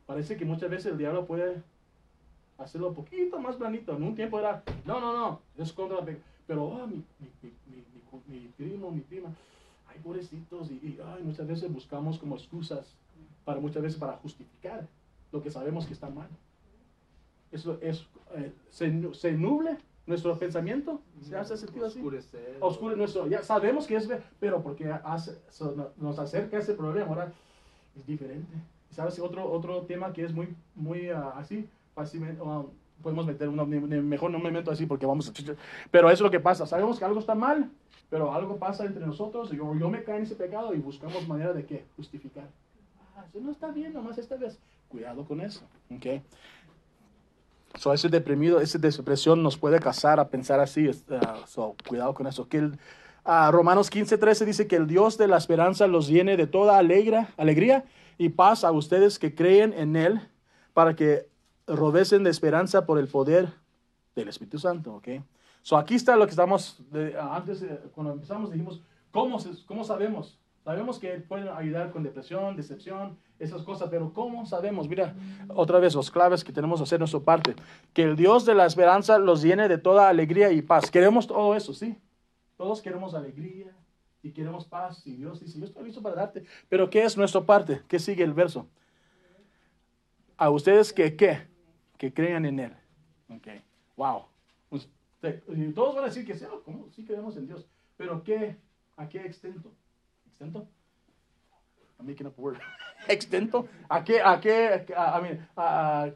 Parece 0.05 0.35
que 0.37 0.45
muchas 0.45 0.69
veces 0.69 0.91
el 0.91 0.97
diablo 0.97 1.25
puede 1.25 1.61
hacerlo 2.57 2.89
un 2.89 2.95
poquito 2.95 3.39
más 3.39 3.55
planito. 3.55 3.95
En 3.95 4.03
un 4.03 4.15
tiempo 4.15 4.39
era, 4.39 4.63
no, 4.85 4.99
no, 4.99 5.13
no, 5.17 5.41
es 5.57 5.71
contra 5.73 5.97
la 5.99 6.05
pe- 6.05 6.21
Pero, 6.45 6.65
oh, 6.65 6.87
mi, 6.87 7.03
mi, 7.19 7.29
mi, 7.67 7.83
mi, 8.27 8.47
primo, 8.49 8.91
mi 8.91 9.01
prima, 9.01 9.33
ay, 9.87 9.99
pobrecitos. 10.03 10.69
Y, 10.71 10.75
y, 10.75 10.99
ay, 11.03 11.23
muchas 11.23 11.47
veces 11.47 11.71
buscamos 11.71 12.19
como 12.19 12.35
excusas 12.35 12.95
para 13.45 13.59
muchas 13.59 13.81
veces 13.81 13.99
para 13.99 14.17
justificar 14.17 14.87
lo 15.31 15.41
que 15.41 15.49
sabemos 15.51 15.85
que 15.85 15.93
está 15.93 16.09
mal. 16.09 16.27
Eso 17.51 17.77
es, 17.81 18.05
eh, 18.35 18.51
se, 18.69 19.13
se 19.13 19.31
nuble 19.33 19.77
nuestro 20.05 20.37
pensamiento, 20.37 21.01
¿se 21.21 21.37
hace 21.37 21.55
sentido 21.55 21.85
así? 21.85 21.99
Oscurecer. 21.99 22.57
Oscure 22.59 22.95
nuestro, 22.97 23.27
ya 23.27 23.41
sabemos 23.43 23.87
que 23.87 23.95
es, 23.95 24.09
pero 24.39 24.61
porque 24.61 24.91
hace, 24.91 25.37
nos 25.97 26.19
acerca 26.19 26.57
ese 26.57 26.73
problema, 26.73 27.07
ahora 27.09 27.31
es 27.95 28.05
diferente. 28.05 28.53
¿Sabes? 28.93 29.19
Otro, 29.19 29.51
otro 29.51 29.81
tema 29.81 30.13
que 30.13 30.23
es 30.23 30.33
muy, 30.33 30.55
muy 30.75 31.09
ah, 31.09 31.33
así, 31.35 31.67
fácilmente, 31.95 32.41
ah, 32.45 32.63
podemos 33.01 33.25
meter 33.25 33.49
uno, 33.49 33.65
mejor 33.65 34.31
no 34.31 34.39
me 34.39 34.51
meto 34.51 34.71
así 34.71 34.85
porque 34.85 35.05
vamos 35.05 35.29
a... 35.29 35.33
Pero 35.91 36.07
eso 36.09 36.13
es 36.13 36.21
lo 36.21 36.31
que 36.31 36.39
pasa, 36.39 36.65
sabemos 36.65 36.99
que 36.99 37.05
algo 37.05 37.19
está 37.19 37.35
mal, 37.35 37.69
pero 38.09 38.31
algo 38.31 38.57
pasa 38.57 38.85
entre 38.85 39.05
nosotros, 39.05 39.49
yo, 39.49 39.75
yo 39.75 39.89
me 39.89 40.03
cae 40.03 40.17
en 40.17 40.23
ese 40.23 40.35
pecado 40.35 40.73
y 40.75 40.77
buscamos 40.77 41.27
manera 41.27 41.51
de 41.51 41.65
qué, 41.65 41.85
justificar. 41.95 42.47
Ah, 43.15 43.25
eso 43.27 43.39
no 43.39 43.51
está 43.51 43.71
bien, 43.71 43.93
nomás 43.93 44.19
esta 44.19 44.35
vez. 44.35 44.59
Cuidado 44.87 45.25
con 45.25 45.41
eso, 45.41 45.61
¿ok? 45.89 46.21
So, 47.79 47.91
ese 47.91 48.07
deprimido, 48.09 48.59
esa 48.59 48.77
depresión 48.77 49.41
nos 49.41 49.57
puede 49.57 49.79
casar 49.79 50.19
a 50.19 50.27
pensar 50.27 50.59
así. 50.59 50.91
ah, 51.09 51.39
so, 51.47 51.75
cuidado 51.87 52.13
con 52.13 52.27
eso. 52.27 52.47
Que 52.47 52.57
el, 52.57 52.77
ah, 53.25 53.49
Romanos 53.51 53.89
15, 53.89 54.19
13 54.19 54.45
dice 54.45 54.67
que 54.67 54.75
el 54.75 54.85
Dios 54.85 55.17
de 55.17 55.27
la 55.27 55.37
esperanza 55.37 55.87
los 55.87 56.07
llene 56.07 56.37
de 56.37 56.45
toda 56.45 56.77
alegra, 56.77 57.29
alegría 57.35 57.83
y 58.17 58.29
paz 58.29 58.63
a 58.63 58.71
ustedes 58.71 59.19
que 59.19 59.33
creen 59.35 59.73
en 59.73 59.95
Él 59.95 60.21
para 60.73 60.95
que 60.95 61.27
rodecen 61.67 62.23
de 62.23 62.29
esperanza 62.29 62.85
por 62.85 62.99
el 62.99 63.07
poder 63.07 63.49
del 64.15 64.27
Espíritu 64.27 64.59
Santo. 64.59 64.95
¿ok? 64.95 65.07
So, 65.61 65.77
aquí 65.77 65.95
está 65.95 66.15
lo 66.15 66.25
que 66.25 66.31
estamos, 66.31 66.77
de- 66.91 67.15
ah, 67.17 67.35
antes 67.35 67.61
eh, 67.61 67.79
cuando 67.95 68.13
empezamos 68.13 68.51
dijimos, 68.51 68.81
¿cómo, 69.11 69.37
¿cómo 69.65 69.83
sabemos? 69.83 70.37
Sabemos 70.63 70.97
que 70.97 71.09
pueden 71.19 71.49
ayudar 71.49 71.91
con 71.91 72.03
depresión, 72.03 72.55
decepción, 72.55 73.17
esas 73.37 73.63
cosas, 73.63 73.89
pero 73.91 74.13
¿cómo 74.13 74.45
sabemos? 74.45 74.87
Mira, 74.87 75.13
otra 75.49 75.79
vez 75.79 75.93
los 75.93 76.09
claves 76.09 76.41
que 76.43 76.53
tenemos 76.53 76.79
que 76.79 76.83
hacer 76.83 76.99
nuestra 76.99 77.19
parte. 77.19 77.55
Que 77.93 78.03
el 78.03 78.15
Dios 78.15 78.45
de 78.45 78.55
la 78.55 78.65
esperanza 78.65 79.17
los 79.17 79.41
llene 79.41 79.67
de 79.67 79.77
toda 79.77 80.07
alegría 80.07 80.51
y 80.53 80.61
paz. 80.61 80.89
Queremos 80.89 81.27
todo 81.27 81.53
eso, 81.55 81.73
¿sí? 81.73 81.97
Todos 82.55 82.81
queremos 82.81 83.13
alegría 83.13 83.75
y 84.23 84.31
queremos 84.31 84.65
paz. 84.65 85.05
Y 85.05 85.17
Dios 85.17 85.41
dice, 85.41 85.59
yo 85.59 85.65
estoy 85.65 85.83
listo 85.83 86.01
para 86.01 86.15
darte. 86.15 86.43
Pero 86.69 86.89
¿qué 86.89 87.03
es 87.03 87.15
nuestra 87.15 87.41
parte? 87.41 87.81
¿Qué 87.87 87.99
sigue 87.99 88.23
el 88.23 88.33
verso? 88.33 88.67
A 90.37 90.49
ustedes 90.49 90.91
que, 90.91 91.15
¿qué? 91.15 91.47
Que 91.97 92.11
crean 92.11 92.45
en 92.45 92.59
Él. 92.59 92.73
Ok. 93.29 93.47
Wow. 93.97 94.23
Y 95.55 95.71
todos 95.71 95.95
van 95.95 96.05
a 96.05 96.07
decir 96.07 96.25
que 96.25 96.35
sí, 96.35 96.45
oh, 96.51 96.61
¿cómo? 96.63 96.89
Sí 96.89 97.05
creemos 97.05 97.37
en 97.37 97.47
Dios. 97.47 97.65
Pero 97.95 98.23
¿qué? 98.23 98.57
¿A 98.97 99.07
qué 99.07 99.19
extento? 99.19 99.71
¿Extento? 100.27 100.67
Making 101.99 102.27
up 102.27 102.33
word. 102.37 102.57
¿Extento? 103.07 103.67
¿A 103.87 104.03
qué? 104.03 104.21
¿A 104.21 104.41
qué? 104.41 104.85
A, 104.97 106.11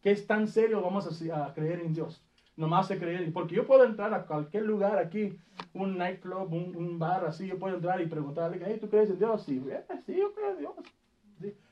¿Qué 0.00 0.10
es 0.10 0.26
tan 0.26 0.48
serio 0.48 0.80
vamos 0.80 1.06
a 1.06 1.52
creer 1.52 1.80
en 1.80 1.92
Dios? 1.92 2.22
Nomás 2.56 2.88
de 2.88 2.98
creer. 2.98 3.32
Porque 3.32 3.54
yo 3.54 3.66
puedo 3.66 3.84
entrar 3.84 4.12
a 4.14 4.24
cualquier 4.26 4.64
lugar 4.64 4.98
aquí, 4.98 5.38
un 5.74 5.98
nightclub, 5.98 6.52
un, 6.52 6.74
un 6.74 6.98
bar 6.98 7.24
así, 7.26 7.46
yo 7.46 7.58
puedo 7.58 7.76
entrar 7.76 8.00
y 8.00 8.06
preguntarle, 8.06 8.60
hey, 8.64 8.78
¿tú 8.80 8.88
crees 8.88 9.10
en 9.10 9.18
Dios? 9.18 9.42
Sí, 9.42 9.62
"Eh, 9.70 9.84
sí 10.06 10.16
yo 10.16 10.32
creo 10.34 10.52
en 10.52 10.58
Dios. 10.58 10.74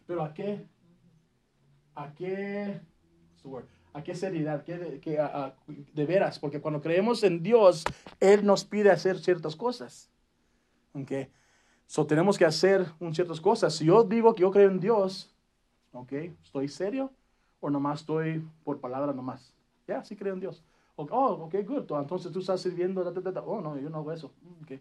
Pero 0.06 0.22
¿a 0.22 0.34
qué? 0.34 0.66
¿A 1.94 2.12
qué? 2.14 2.80
¿A 3.92 4.02
qué 4.02 4.14
seriedad? 4.14 4.64
¿Qué 4.64 5.00
qué, 5.02 5.18
de 5.92 6.06
veras? 6.06 6.38
Porque 6.38 6.60
cuando 6.60 6.80
creemos 6.80 7.22
en 7.22 7.42
Dios, 7.42 7.84
Él 8.20 8.44
nos 8.44 8.64
pide 8.64 8.90
hacer 8.90 9.18
ciertas 9.18 9.54
cosas. 9.54 10.10
¿ok? 10.94 11.12
So, 11.86 12.06
tenemos 12.06 12.38
que 12.38 12.44
hacer 12.44 12.86
un 12.98 13.14
ciertas 13.14 13.40
cosas. 13.40 13.74
Si 13.74 13.84
yo 13.84 14.02
digo 14.04 14.34
que 14.34 14.42
yo 14.42 14.50
creo 14.50 14.70
en 14.70 14.80
Dios, 14.80 15.34
¿ok? 15.92 16.12
¿Estoy 16.42 16.68
serio? 16.68 17.12
¿O 17.60 17.70
nomás 17.70 18.00
estoy 18.00 18.44
por 18.64 18.80
palabra 18.80 19.12
nomás? 19.12 19.54
Ya, 19.86 20.02
sí 20.04 20.16
creo 20.16 20.34
en 20.34 20.40
Dios. 20.40 20.62
Oh, 20.96 21.06
ok, 21.46 21.54
good. 21.66 21.90
Entonces 21.98 22.30
tú 22.32 22.38
estás 22.38 22.60
sirviendo. 22.60 23.02
Oh, 23.46 23.60
no, 23.60 23.78
yo 23.78 23.90
no 23.90 23.98
hago 23.98 24.12
eso. 24.12 24.32
Ok. 24.62 24.72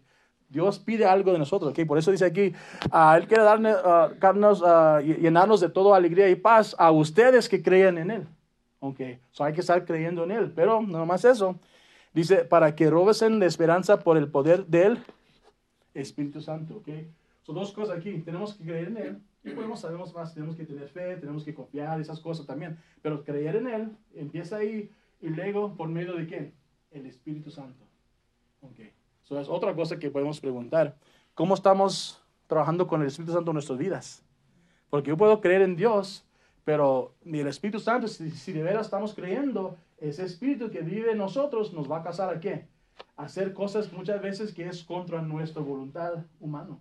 Dios 0.48 0.78
pide 0.78 1.04
algo 1.04 1.32
de 1.32 1.38
nosotros, 1.38 1.72
¿ok? 1.72 1.86
Por 1.86 1.98
eso 1.98 2.10
dice 2.12 2.26
aquí, 2.26 2.52
ah, 2.90 3.16
Él 3.18 3.26
quiere 3.26 3.42
darle, 3.42 3.70
ah, 3.70 4.10
darnos, 4.20 4.62
ah, 4.64 5.00
y- 5.02 5.14
llenarnos 5.14 5.60
de 5.60 5.68
toda 5.68 5.96
alegría 5.96 6.28
y 6.28 6.36
paz 6.36 6.76
a 6.78 6.92
ustedes 6.92 7.48
que 7.48 7.62
crean 7.62 7.98
en 7.98 8.10
Él. 8.10 8.28
Ok, 8.78 9.00
so 9.30 9.42
hay 9.42 9.52
que 9.54 9.62
estar 9.62 9.84
creyendo 9.84 10.22
en 10.24 10.30
Él, 10.30 10.52
pero 10.54 10.80
no 10.82 10.98
nomás 10.98 11.24
eso. 11.24 11.58
Dice, 12.12 12.44
para 12.44 12.76
que 12.76 12.88
robesen 12.90 13.40
de 13.40 13.46
esperanza 13.46 13.98
por 13.98 14.16
el 14.16 14.28
poder 14.28 14.66
del 14.66 15.02
Espíritu 15.94 16.40
Santo, 16.40 16.76
¿ok? 16.76 16.88
Son 17.42 17.54
dos 17.54 17.72
cosas 17.72 17.96
aquí. 17.96 18.18
Tenemos 18.20 18.54
que 18.54 18.64
creer 18.64 18.88
en 18.88 18.96
Él 18.98 19.18
y 19.44 19.50
podemos 19.50 19.80
sabemos 19.80 20.14
más. 20.14 20.32
Tenemos 20.32 20.56
que 20.56 20.64
tener 20.64 20.88
fe, 20.88 21.16
tenemos 21.16 21.44
que 21.44 21.54
confiar, 21.54 22.00
esas 22.00 22.20
cosas 22.20 22.46
también. 22.46 22.78
Pero 23.02 23.24
creer 23.24 23.56
en 23.56 23.68
Él 23.68 23.96
empieza 24.14 24.56
ahí 24.56 24.90
y 25.20 25.28
luego 25.28 25.76
por 25.76 25.88
medio 25.88 26.14
de 26.14 26.26
quién? 26.26 26.54
El 26.90 27.06
Espíritu 27.06 27.50
Santo. 27.50 27.84
Ok. 28.62 28.80
So 29.22 29.38
es 29.38 29.48
otra 29.48 29.74
cosa 29.74 29.98
que 29.98 30.10
podemos 30.10 30.40
preguntar. 30.40 30.96
¿Cómo 31.34 31.54
estamos 31.54 32.22
trabajando 32.46 32.86
con 32.86 33.02
el 33.02 33.08
Espíritu 33.08 33.32
Santo 33.32 33.50
en 33.50 33.54
nuestras 33.54 33.78
vidas? 33.78 34.24
Porque 34.88 35.10
yo 35.10 35.16
puedo 35.16 35.40
creer 35.40 35.62
en 35.62 35.76
Dios, 35.76 36.24
pero 36.64 37.14
ni 37.24 37.40
el 37.40 37.48
Espíritu 37.48 37.80
Santo, 37.80 38.08
si, 38.08 38.30
si 38.30 38.52
de 38.52 38.62
veras 38.62 38.86
estamos 38.86 39.14
creyendo, 39.14 39.76
ese 39.98 40.24
Espíritu 40.24 40.70
que 40.70 40.80
vive 40.80 41.12
en 41.12 41.18
nosotros 41.18 41.72
nos 41.72 41.90
va 41.90 41.98
a 41.98 42.02
casar 42.02 42.34
a 42.34 42.40
qué? 42.40 42.68
A 43.16 43.24
hacer 43.24 43.52
cosas 43.52 43.92
muchas 43.92 44.22
veces 44.22 44.54
que 44.54 44.68
es 44.68 44.84
contra 44.84 45.20
nuestra 45.20 45.62
voluntad 45.62 46.24
humana. 46.40 46.78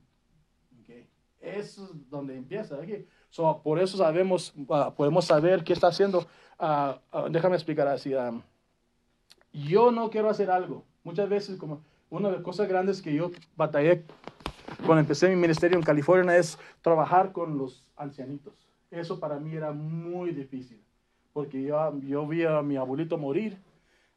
Eso 1.44 1.84
es 1.94 2.10
donde 2.10 2.38
empieza 2.38 2.76
aquí. 2.82 3.06
So, 3.30 3.62
por 3.62 3.78
eso 3.80 3.98
sabemos, 3.98 4.54
ah, 4.70 4.94
podemos 4.96 5.26
saber 5.26 5.64
qué 5.64 5.74
está 5.74 5.88
haciendo. 5.88 6.26
Ah, 6.58 7.00
ah, 7.12 7.28
déjame 7.30 7.56
explicar 7.56 7.88
así. 7.88 8.14
ah, 8.14 8.32
yo 9.52 9.92
no 9.92 10.10
quiero 10.10 10.30
hacer 10.30 10.50
algo. 10.50 10.86
Muchas 11.04 11.28
veces, 11.30 11.58
como 11.60 11.82
una 12.10 12.30
de 12.30 12.36
las 12.36 12.44
cosas 12.44 12.68
grandes 12.68 13.02
que 13.02 13.14
yo 13.14 13.32
batallé 13.58 14.04
cuando 14.86 15.00
empecé 15.02 15.30
mi 15.30 15.36
ministerio 15.36 15.78
en 15.78 15.84
California 15.84 16.38
es 16.38 16.58
trabajar 16.82 17.32
con 17.34 17.58
los 17.58 17.84
ancianitos. 17.96 18.54
Eso 18.90 19.20
para 19.20 19.40
mí 19.40 19.54
era 19.56 19.72
muy 19.72 20.32
difícil, 20.32 20.82
porque 21.34 21.62
yo, 21.62 22.00
yo 22.02 22.26
vi 22.28 22.44
a 22.46 22.62
mi 22.62 22.78
abuelito 22.78 23.18
morir 23.18 23.58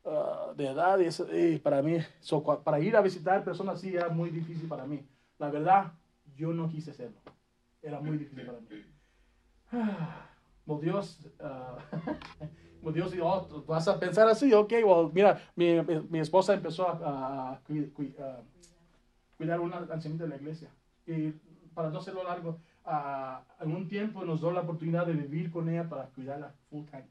ah, 0.04 0.52
de 0.56 0.68
edad 0.68 0.98
y, 1.00 1.06
eso- 1.06 1.26
y 1.34 1.58
para 1.58 1.82
mí, 1.82 1.98
so, 2.20 2.42
para 2.62 2.78
ir 2.78 2.94
a 2.96 3.00
visitar 3.00 3.42
personas 3.42 3.78
así 3.78 3.94
era 3.96 4.08
muy 4.10 4.30
difícil 4.30 4.68
para 4.68 4.86
mí. 4.86 5.04
La 5.38 5.50
verdad, 5.50 5.92
yo 6.36 6.52
no 6.52 6.68
quise 6.68 6.90
hacerlo. 6.92 7.18
Era 7.82 8.00
muy 8.00 8.18
difícil 8.18 8.46
para 8.46 8.60
mí. 8.60 8.66
Ah, 9.72 10.30
Dios, 10.80 11.20
well, 12.82 12.94
Dios 12.94 13.12
oh, 13.22 13.46
¿tú 13.46 13.64
vas 13.64 13.86
a 13.88 13.98
pensar 13.98 14.28
así, 14.28 14.52
ok, 14.52 14.72
well, 14.84 15.10
mira, 15.12 15.40
mi, 15.54 15.80
mi- 15.82 16.18
esposa 16.20 16.54
empezó 16.54 16.88
a, 16.88 17.60
cui- 17.66 17.90
cui- 17.92 18.14
a 18.18 18.40
cuidar 19.36 19.60
una 19.60 19.78
ancianita 19.78 20.24
de 20.24 20.30
la 20.30 20.36
iglesia. 20.36 20.70
Y 21.06 21.30
para 21.74 21.90
no 21.90 21.98
hacerlo 21.98 22.24
largo, 22.24 22.58
ah, 22.84 23.42
en 23.60 23.72
un 23.74 23.88
tiempo 23.88 24.24
nos 24.24 24.40
dio 24.40 24.50
la 24.50 24.62
oportunidad 24.62 25.06
de 25.06 25.12
vivir 25.12 25.50
con 25.50 25.68
ella 25.68 25.88
para 25.88 26.06
cuidarla 26.06 26.52
full 26.70 26.84
time. 26.86 27.06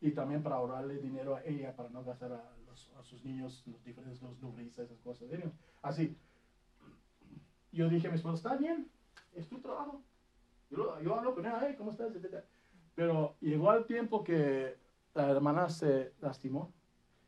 Y 0.00 0.10
también 0.10 0.42
para 0.42 0.56
ahorrarle 0.56 0.98
dinero 0.98 1.34
a 1.36 1.42
ella, 1.44 1.74
para 1.74 1.88
no 1.88 2.04
gastar 2.04 2.32
a, 2.32 2.52
los- 2.68 2.92
a 2.98 3.02
sus 3.02 3.24
niños 3.24 3.64
los 3.66 3.82
diferentes, 3.84 4.22
los 4.22 4.40
nubristas, 4.40 4.86
esas 4.86 5.00
cosas. 5.00 5.28
Anyway, 5.32 5.52
Yo 7.76 7.90
dije 7.90 8.06
a 8.06 8.10
mi 8.10 8.16
esposa, 8.16 8.36
está 8.36 8.56
bien, 8.56 8.88
es 9.34 9.46
tu 9.48 9.58
trabajo. 9.58 10.02
Yo, 10.70 10.98
yo 11.02 11.14
hablo 11.14 11.34
con 11.34 11.44
ella, 11.44 11.76
¿cómo 11.76 11.90
estás? 11.90 12.10
Pero 12.94 13.36
llegó 13.42 13.70
al 13.70 13.84
tiempo 13.84 14.24
que 14.24 14.78
la 15.14 15.30
hermana 15.30 15.68
se 15.68 16.14
lastimó 16.22 16.72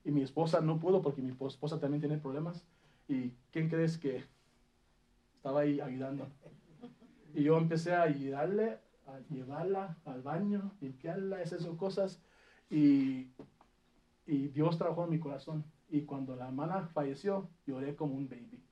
y 0.06 0.10
mi 0.10 0.22
esposa 0.22 0.62
no 0.62 0.80
pudo 0.80 1.02
porque 1.02 1.20
mi 1.20 1.34
esposa 1.46 1.78
también 1.78 2.00
tiene 2.00 2.16
problemas. 2.16 2.64
¿Y 3.08 3.32
quién 3.52 3.68
crees 3.68 3.98
que 3.98 4.24
estaba 5.36 5.60
ahí 5.60 5.80
ayudando? 5.82 6.26
Y 7.34 7.42
yo 7.42 7.58
empecé 7.58 7.94
a 7.94 8.04
ayudarle, 8.04 8.78
a 9.06 9.20
llevarla 9.28 9.98
al 10.06 10.22
baño, 10.22 10.72
limpiarla, 10.80 11.42
esas 11.42 11.66
cosas. 11.76 12.22
Y, 12.70 13.28
y 14.26 14.48
Dios 14.48 14.78
trabajó 14.78 15.04
en 15.04 15.10
mi 15.10 15.20
corazón. 15.20 15.62
Y 15.90 16.02
cuando 16.02 16.34
la 16.36 16.46
hermana 16.46 16.86
falleció, 16.86 17.50
lloré 17.66 17.94
como 17.94 18.14
un 18.14 18.30
baby. 18.30 18.62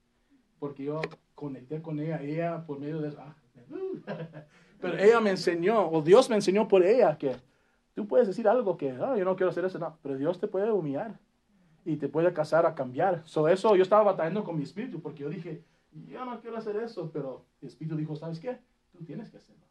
Porque 0.58 0.84
yo 0.84 1.00
conecté 1.34 1.82
con 1.82 2.00
ella, 2.00 2.22
ella 2.22 2.64
por 2.66 2.78
medio 2.78 3.00
de... 3.00 3.14
Ah, 3.18 3.36
pero 4.80 4.98
ella 4.98 5.20
me 5.20 5.30
enseñó, 5.30 5.88
o 5.88 6.02
Dios 6.02 6.28
me 6.28 6.36
enseñó 6.36 6.68
por 6.68 6.84
ella 6.84 7.16
que 7.18 7.36
tú 7.94 8.06
puedes 8.06 8.26
decir 8.26 8.48
algo 8.48 8.76
que, 8.76 8.90
ah, 8.90 9.16
yo 9.16 9.24
no 9.24 9.36
quiero 9.36 9.50
hacer 9.50 9.64
eso, 9.64 9.78
no, 9.78 9.98
pero 10.02 10.16
Dios 10.16 10.38
te 10.38 10.48
puede 10.48 10.70
humillar 10.70 11.18
y 11.84 11.96
te 11.96 12.08
puede 12.08 12.32
casar 12.32 12.66
a 12.66 12.74
cambiar. 12.74 13.22
So, 13.24 13.48
eso 13.48 13.76
yo 13.76 13.82
estaba 13.82 14.02
batallando 14.02 14.44
con 14.44 14.56
mi 14.56 14.64
espíritu 14.64 15.00
porque 15.00 15.22
yo 15.22 15.30
dije, 15.30 15.62
yo 16.08 16.24
no 16.24 16.40
quiero 16.40 16.56
hacer 16.56 16.76
eso, 16.76 17.10
pero 17.12 17.44
el 17.62 17.68
espíritu 17.68 17.96
dijo, 17.96 18.16
¿sabes 18.16 18.40
qué? 18.40 18.58
Tú 18.92 19.04
tienes 19.04 19.30
que 19.30 19.38
hacerlo. 19.38 19.64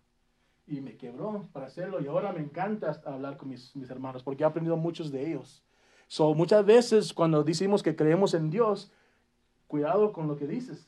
Y 0.65 0.82
me 0.82 0.95
quebró 0.95 1.48
para 1.52 1.67
hacerlo 1.67 2.02
y 2.02 2.08
ahora 2.08 2.32
me 2.32 2.39
encanta 2.39 3.00
hablar 3.06 3.38
con 3.38 3.50
mis, 3.50 3.76
mis 3.76 3.89
hermanos 3.89 4.24
porque 4.24 4.43
he 4.43 4.45
aprendido 4.45 4.78
muchos 4.78 5.12
de 5.12 5.28
ellos. 5.28 5.63
So, 6.08 6.34
muchas 6.34 6.65
veces 6.65 7.13
cuando 7.13 7.43
decimos 7.43 7.84
que 7.84 7.95
creemos 7.95 8.34
en 8.34 8.50
Dios, 8.50 8.91
cuidado 9.67 10.13
con 10.13 10.28
lo 10.28 10.38
que 10.38 10.47
dices, 10.47 10.88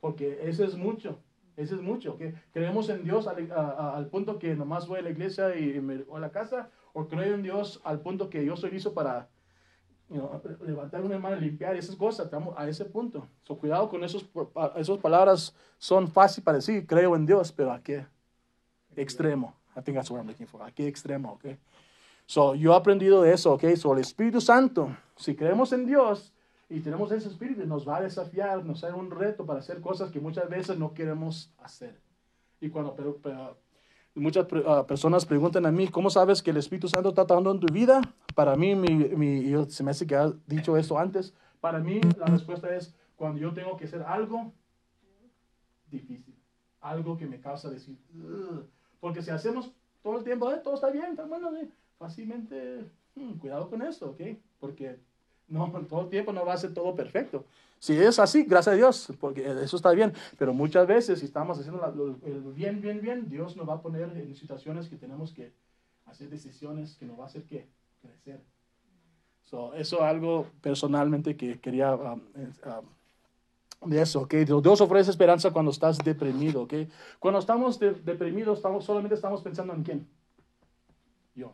porque 0.00 0.40
eso 0.48 0.64
es 0.64 0.76
mucho. 0.76 1.18
Eso 1.56 1.74
es 1.74 1.82
mucho, 1.82 2.16
que 2.16 2.34
creemos 2.54 2.88
en 2.88 3.04
Dios 3.04 3.26
al, 3.28 4.06
punto 4.06 4.38
que 4.38 4.54
nomás 4.54 4.88
voy 4.88 5.00
a 5.00 5.02
la 5.02 5.10
iglesia 5.10 5.54
y 5.54 5.80
me 5.82 5.98
voy 5.98 6.16
a 6.16 6.20
la 6.20 6.32
casa, 6.32 6.70
o 6.94 7.06
creo 7.06 7.34
en 7.34 7.42
Dios 7.42 7.78
al 7.84 8.00
punto 8.00 8.30
que 8.30 8.42
yo 8.42 8.56
soy 8.56 8.70
listo 8.70 8.94
para 8.94 9.28
levantar 10.64 11.02
una 11.02 11.18
mano, 11.18 11.36
limpiar 11.36 11.76
esas 11.76 11.94
cosas, 11.96 12.26
estamos 12.26 12.54
a 12.56 12.66
ese 12.68 12.86
punto. 12.86 13.26
So, 13.44 13.56
cuidado 13.56 13.88
con 13.90 14.02
esos, 14.02 14.26
esas 14.76 14.98
palabras, 14.98 15.54
son 15.78 16.08
fáciles 16.08 16.44
para 16.44 16.56
decir, 16.56 16.86
creo 16.86 17.14
en 17.16 17.26
Dios, 17.26 17.52
pero 17.52 17.72
¿a 17.72 17.82
qué 17.82 18.06
extremo? 18.96 19.54
I 19.76 19.82
think 19.82 19.96
that's 19.96 20.10
what 20.10 20.20
I'm 20.20 20.26
looking 20.26 20.46
for. 20.46 20.62
¿A 20.62 20.70
qué 20.70 20.86
extremo? 20.86 21.32
Okay? 21.34 21.58
So, 22.26 22.54
yo 22.54 22.72
he 22.72 22.76
aprendido 22.76 23.22
de 23.22 23.32
eso, 23.32 23.52
¿ok? 23.52 23.64
So, 23.76 23.92
el 23.92 24.00
Espíritu 24.00 24.40
Santo, 24.40 24.94
si 25.16 25.34
creemos 25.34 25.72
en 25.72 25.86
Dios, 25.86 26.32
y 26.72 26.80
tenemos 26.80 27.12
ese 27.12 27.28
espíritu, 27.28 27.66
nos 27.66 27.86
va 27.86 27.98
a 27.98 28.00
desafiar, 28.00 28.64
nos 28.64 28.80
da 28.80 28.94
un 28.94 29.10
reto 29.10 29.44
para 29.44 29.58
hacer 29.58 29.82
cosas 29.82 30.10
que 30.10 30.20
muchas 30.20 30.48
veces 30.48 30.78
no 30.78 30.94
queremos 30.94 31.52
hacer. 31.58 32.00
Y 32.62 32.70
cuando 32.70 32.96
pero, 32.96 33.58
muchas 34.14 34.46
ah, 34.66 34.86
personas 34.86 35.26
preguntan 35.26 35.66
a 35.66 35.70
mí, 35.70 35.88
¿cómo 35.88 36.08
sabes 36.08 36.42
que 36.42 36.50
el 36.50 36.56
Espíritu 36.56 36.88
Santo 36.88 37.10
está 37.10 37.26
trabajando 37.26 37.52
en 37.52 37.60
tu 37.60 37.70
vida? 37.70 38.00
Para 38.34 38.56
mí, 38.56 38.74
mi, 38.74 38.88
mi, 38.88 39.50
yo, 39.50 39.66
se 39.68 39.84
me 39.84 39.90
hace 39.90 40.06
que 40.06 40.16
ha 40.16 40.32
dicho 40.46 40.74
esto 40.78 40.98
antes, 40.98 41.34
para 41.60 41.78
mí 41.78 42.00
la 42.16 42.24
respuesta 42.26 42.74
es 42.74 42.94
cuando 43.16 43.38
yo 43.38 43.52
tengo 43.52 43.76
que 43.76 43.84
hacer 43.84 44.02
algo 44.02 44.50
difícil, 45.90 46.34
algo 46.80 47.18
que 47.18 47.26
me 47.26 47.38
causa 47.38 47.68
decir, 47.68 47.98
porque 48.98 49.20
si 49.20 49.30
hacemos 49.30 49.72
todo 50.02 50.16
el 50.16 50.24
tiempo, 50.24 50.50
eh, 50.50 50.60
todo 50.64 50.74
está 50.74 50.90
bien, 50.90 51.10
está 51.10 51.26
bueno, 51.26 51.50
fácilmente, 51.98 52.86
hmm, 53.14 53.34
cuidado 53.34 53.68
con 53.68 53.82
eso, 53.82 54.12
¿ok? 54.12 54.22
Porque 54.58 54.98
no, 55.48 55.70
todo 55.88 56.02
el 56.02 56.08
tiempo 56.08 56.32
no 56.32 56.44
va 56.44 56.54
a 56.54 56.58
ser 56.58 56.74
todo 56.74 56.94
perfecto. 56.94 57.44
Si 57.78 57.94
es 57.94 58.18
así, 58.20 58.44
gracias 58.44 58.74
a 58.74 58.76
Dios, 58.76 59.12
porque 59.18 59.44
eso 59.44 59.76
está 59.76 59.90
bien. 59.90 60.12
Pero 60.38 60.54
muchas 60.54 60.86
veces, 60.86 61.18
si 61.18 61.24
estamos 61.24 61.58
haciendo 61.58 61.84
el 62.24 62.40
bien, 62.52 62.80
bien, 62.80 63.00
bien, 63.00 63.28
Dios 63.28 63.56
nos 63.56 63.68
va 63.68 63.74
a 63.74 63.82
poner 63.82 64.16
en 64.16 64.36
situaciones 64.36 64.88
que 64.88 64.96
tenemos 64.96 65.32
que 65.32 65.52
hacer 66.06 66.30
decisiones 66.30 66.96
que 66.96 67.06
nos 67.06 67.18
va 67.18 67.24
a 67.24 67.26
hacer 67.26 67.42
que 67.42 67.68
crecer. 68.00 68.40
So, 69.42 69.74
eso 69.74 69.96
es 69.96 70.02
algo 70.02 70.46
personalmente 70.60 71.36
que 71.36 71.60
quería 71.60 71.94
um, 71.94 72.20
um, 73.82 73.90
de 73.90 74.00
eso, 74.00 74.20
¿ok? 74.20 74.34
Dios 74.34 74.80
ofrece 74.80 75.10
esperanza 75.10 75.50
cuando 75.50 75.72
estás 75.72 75.98
deprimido, 75.98 76.62
¿ok? 76.62 76.74
Cuando 77.18 77.40
estamos 77.40 77.80
deprimidos, 77.80 78.58
estamos, 78.58 78.84
solamente 78.84 79.16
estamos 79.16 79.42
pensando 79.42 79.74
en 79.74 79.82
quién. 79.82 80.08
Yo. 81.34 81.52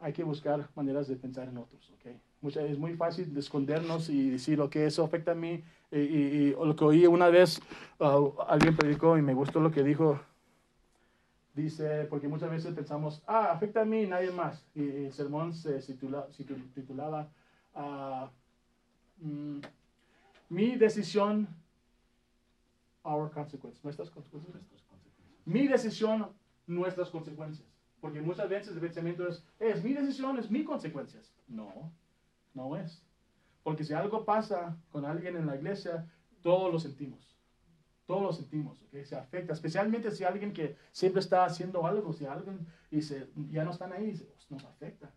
Hay 0.00 0.12
que 0.12 0.24
buscar 0.24 0.68
maneras 0.74 1.06
de 1.06 1.16
pensar 1.16 1.48
en 1.48 1.58
otros, 1.58 1.88
¿ok? 1.90 2.16
Es 2.42 2.78
muy 2.78 2.94
fácil 2.94 3.32
de 3.34 3.40
escondernos 3.40 4.08
y 4.08 4.30
decir, 4.30 4.56
lo 4.58 4.70
que 4.70 4.86
eso 4.86 5.04
afecta 5.04 5.32
a 5.32 5.34
mí. 5.34 5.62
Y, 5.92 6.50
lo 6.50 6.74
que 6.76 6.84
oí 6.84 7.06
una 7.06 7.28
vez, 7.28 7.60
uh, 7.98 8.32
alguien 8.48 8.76
predicó 8.76 9.18
y 9.18 9.22
me 9.22 9.34
gustó 9.34 9.60
lo 9.60 9.70
que 9.70 9.82
dijo. 9.82 10.20
Dice, 11.54 12.06
porque 12.08 12.28
muchas 12.28 12.50
veces 12.50 12.72
pensamos, 12.74 13.22
ah, 13.26 13.50
afecta 13.50 13.82
a 13.82 13.84
mí 13.84 14.02
y 14.02 14.06
nadie 14.06 14.30
más. 14.30 14.64
Y, 14.74 15.06
el 15.06 15.12
sermón 15.12 15.52
se 15.52 15.80
titulaba, 16.74 17.28
uh, 17.74 18.28
Mi 20.48 20.76
decisión, 20.76 21.48
our 23.02 23.30
consequences, 23.30 23.82
nuestras 23.84 24.10
consecuencias. 24.10 24.84
Mi 25.44 25.66
decisión, 25.66 26.28
nuestras 26.66 27.10
consecuencias. 27.10 27.68
Porque 28.00 28.22
muchas 28.22 28.48
veces 28.48 28.72
el 28.72 28.80
pensamiento 28.80 29.28
es, 29.28 29.44
es 29.58 29.84
mi 29.84 29.92
decisión, 29.92 30.38
es 30.38 30.50
mi 30.50 30.64
consecuencias. 30.64 31.34
No, 31.48 31.92
no 32.54 32.76
es. 32.76 33.02
Porque 33.62 33.84
si 33.84 33.92
algo 33.92 34.24
pasa 34.24 34.76
con 34.90 35.04
alguien 35.04 35.36
en 35.36 35.46
la 35.46 35.56
iglesia, 35.56 36.10
todos 36.42 36.72
lo 36.72 36.78
sentimos. 36.78 37.36
Todos 38.06 38.22
lo 38.22 38.32
sentimos, 38.32 38.82
¿okay? 38.82 39.04
se 39.04 39.14
afecta, 39.14 39.52
especialmente 39.52 40.10
si 40.10 40.24
alguien 40.24 40.52
que 40.52 40.76
siempre 40.90 41.20
está 41.20 41.44
haciendo 41.44 41.86
algo, 41.86 42.12
si 42.12 42.26
alguien 42.26 42.66
y 42.90 43.00
ya 43.52 43.64
no 43.64 43.70
están 43.70 43.92
ahí, 43.92 44.10
pues, 44.10 44.50
nos 44.50 44.64
afecta. 44.64 45.12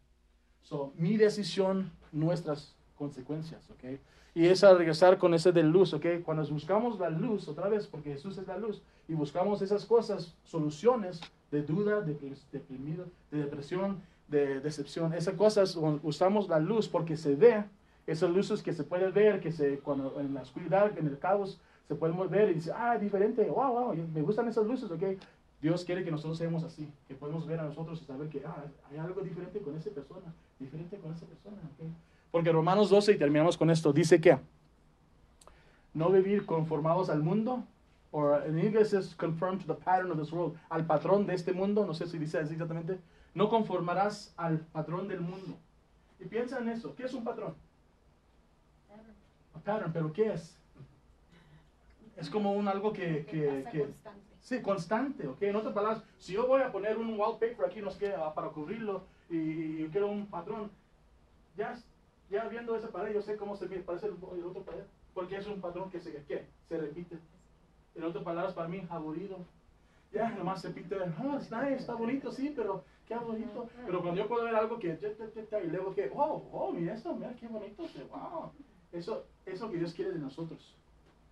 So, 0.62 0.93
mi 0.96 1.17
decisión, 1.17 1.91
nuestras 2.12 2.76
consecuencias, 2.96 3.67
¿ok? 3.72 4.00
Y 4.36 4.46
es 4.46 4.63
a 4.63 4.74
regresar 4.76 5.17
con 5.17 5.34
ese 5.34 5.52
de 5.52 5.63
luz, 5.63 5.93
¿ok? 5.93 6.06
Cuando 6.24 6.46
buscamos 6.48 7.00
la 7.00 7.10
luz, 7.10 7.48
otra 7.48 7.67
vez, 7.67 7.88
porque 7.88 8.13
Jesús 8.13 8.38
es 8.38 8.48
la 8.48 8.58
luz, 8.58 8.82
y 9.08 9.13
buscamos 9.13 9.62
esas 9.62 9.86
cosas, 9.86 10.36
soluciones 10.43 11.19
de 11.52 11.62
duda, 11.63 12.02
de, 12.02 12.15
deprimido, 12.52 13.08
de 13.30 13.39
depresión, 13.39 14.02
de 14.27 14.59
decepción. 14.59 15.13
Esas 15.13 15.36
cosas 15.36 15.77
usamos 16.01 16.49
la 16.49 16.59
luz 16.59 16.88
porque 16.88 17.17
se 17.17 17.36
ve, 17.36 17.63
esas 18.07 18.29
luces 18.29 18.62
que 18.62 18.73
se 18.73 18.83
puede 18.83 19.12
ver, 19.12 19.39
que 19.39 19.51
se, 19.51 19.79
cuando 19.79 20.19
en 20.19 20.33
la 20.33 20.41
oscuridad, 20.41 20.97
en 20.97 21.07
el 21.07 21.19
caos, 21.19 21.59
se 21.88 21.95
pueden 21.95 22.17
ver 22.29 22.49
y 22.49 22.55
dice, 22.55 22.71
ah, 22.75 22.97
diferente, 22.97 23.43
wow, 23.45 23.71
wow, 23.71 23.95
me 23.95 24.21
gustan 24.21 24.47
esas 24.47 24.65
luces, 24.65 24.89
ok. 24.89 25.03
Dios 25.62 25.86
quiere 25.86 26.03
que 26.03 26.12
nosotros 26.12 26.38
seamos 26.38 26.63
así, 26.63 26.91
que 27.07 27.15
podemos 27.15 27.47
ver 27.47 27.59
a 27.59 27.63
nosotros 27.63 28.01
y 28.01 28.05
saber 28.05 28.27
que 28.27 28.43
ah, 28.45 28.65
hay 28.91 28.97
algo 28.97 29.21
diferente 29.21 29.59
con 29.59 29.77
esa 29.77 29.89
persona, 29.91 30.33
diferente 30.59 30.97
con 30.97 31.13
esa 31.13 31.25
persona, 31.25 31.57
ok. 31.77 31.88
Porque 32.31 32.51
Romanos 32.51 32.89
12, 32.89 33.13
y 33.13 33.17
terminamos 33.17 33.57
con 33.57 33.69
esto, 33.69 33.93
dice 33.93 34.19
que 34.19 34.38
no 35.93 36.09
vivir 36.09 36.45
conformados 36.45 37.09
al 37.09 37.21
mundo, 37.21 37.63
o 38.12 38.36
en 38.38 38.59
inglés 38.59 38.93
es 38.93 39.15
conform 39.15 39.59
to 39.59 39.65
the 39.65 39.79
pattern 39.79 40.12
of 40.12 40.19
this 40.19 40.31
world, 40.31 40.57
al 40.69 40.86
patrón 40.86 41.25
de 41.25 41.33
este 41.33 41.53
mundo, 41.53 41.86
no 41.86 41.93
sé 41.93 42.07
si 42.07 42.17
dice 42.17 42.39
exactamente, 42.39 42.99
no 43.34 43.50
conformarás 43.50 44.34
al 44.38 44.60
patrón 44.60 45.08
del 45.08 45.22
mundo. 45.22 45.58
Y 46.19 46.26
piensa 46.26 46.60
en 46.60 46.69
eso. 46.69 46.96
¿Qué 46.96 47.04
es 47.04 47.13
un 47.13 47.24
patrón? 47.24 47.56
Patrón, 49.54 49.91
pero 49.93 50.13
¿qué 50.13 50.34
es? 50.34 50.58
Es 52.17 52.30
como 52.30 52.54
un 52.54 52.67
algo 52.67 52.93
que... 52.93 53.26
que, 53.26 53.63
constante. 53.80 54.34
Sí, 54.41 54.62
constante, 54.62 55.28
¿ok? 55.28 55.41
En 55.43 55.56
otras 55.56 55.74
palabras, 55.74 56.04
si 56.17 56.34
yo 56.34 56.46
voy 56.46 56.62
a 56.62 56.72
poner 56.72 56.98
un 56.98 57.17
wallpaper 57.17 57.65
aquí, 57.65 57.82
no 57.82 57.89
sé 57.89 58.13
para 58.36 58.50
cubrirlo, 58.50 59.04
y, 59.30 59.78
yo 59.78 59.89
quiero 59.89 60.08
un 60.10 60.28
patrón, 60.28 60.69
ya, 61.56 61.80
ya 62.30 62.48
viendo 62.50 62.76
esa 62.76 62.89
pared, 62.89 63.13
yo 63.13 63.22
sé 63.22 63.38
cómo 63.38 63.56
se 63.56 63.67
parece 63.67 64.08
el, 64.08 64.13
otro 64.13 64.63
pared, 64.63 64.84
porque 65.13 65.38
es 65.38 65.48
un 65.48 65.62
patrón 65.62 65.89
que 65.89 66.02
se, 66.02 66.12
¿qué? 66.28 66.46
se 66.67 66.78
repite. 66.78 67.17
En 67.96 68.04
otras 68.04 68.24
palabras, 68.24 68.54
para 68.54 68.67
mí, 68.67 68.86
aburrido. 68.89 69.38
Ya, 70.13 70.30
nomás 70.30 70.62
se 70.62 70.67
repite, 70.67 70.95
oh, 70.95 71.38
está, 71.38 71.67
está 71.71 71.95
bonito, 71.95 72.32
sí, 72.32 72.54
pero 72.56 72.84
qué 73.08 73.15
bonito. 73.15 73.67
Pero 73.84 74.02
cuando 74.02 74.21
yo 74.21 74.28
puedo 74.28 74.45
ver 74.45 74.56
algo 74.56 74.78
que, 74.78 74.97
y 75.63 75.67
luego 75.67 75.95
que, 75.95 76.12
oh, 76.13 76.47
oh, 76.52 76.71
mira 76.71 76.93
eso, 76.93 77.15
mira 77.15 77.34
qué 77.36 77.47
bonito, 77.47 77.84
wow. 78.12 78.52
Eso 78.91 79.26
es 79.43 79.60
lo 79.60 79.71
que 79.71 79.78
Dios 79.78 79.93
quiere 79.93 80.12
de 80.12 80.19
nosotros. 80.19 80.76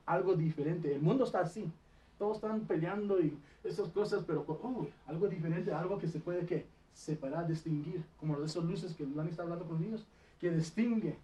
Algo 0.07 0.35
diferente. 0.35 0.93
El 0.95 1.01
mundo 1.01 1.25
está 1.25 1.41
así. 1.41 1.71
Todos 2.17 2.37
están 2.37 2.61
peleando 2.61 3.21
y 3.21 3.37
esas 3.63 3.89
cosas, 3.89 4.23
pero 4.25 4.43
oh, 4.47 4.87
algo 5.05 5.27
diferente, 5.27 5.71
algo 5.71 5.99
que 5.99 6.07
se 6.07 6.19
puede 6.19 6.47
que 6.47 6.65
separar, 6.93 7.47
distinguir, 7.47 8.03
como 8.19 8.39
de 8.39 8.47
esas 8.47 8.63
luces 8.63 8.95
que 8.95 9.05
Lani 9.05 9.29
está 9.29 9.43
hablando 9.43 9.65
con 9.65 9.75
los 9.75 9.81
niños, 9.81 10.05
que 10.39 10.49
distingue. 10.49 11.17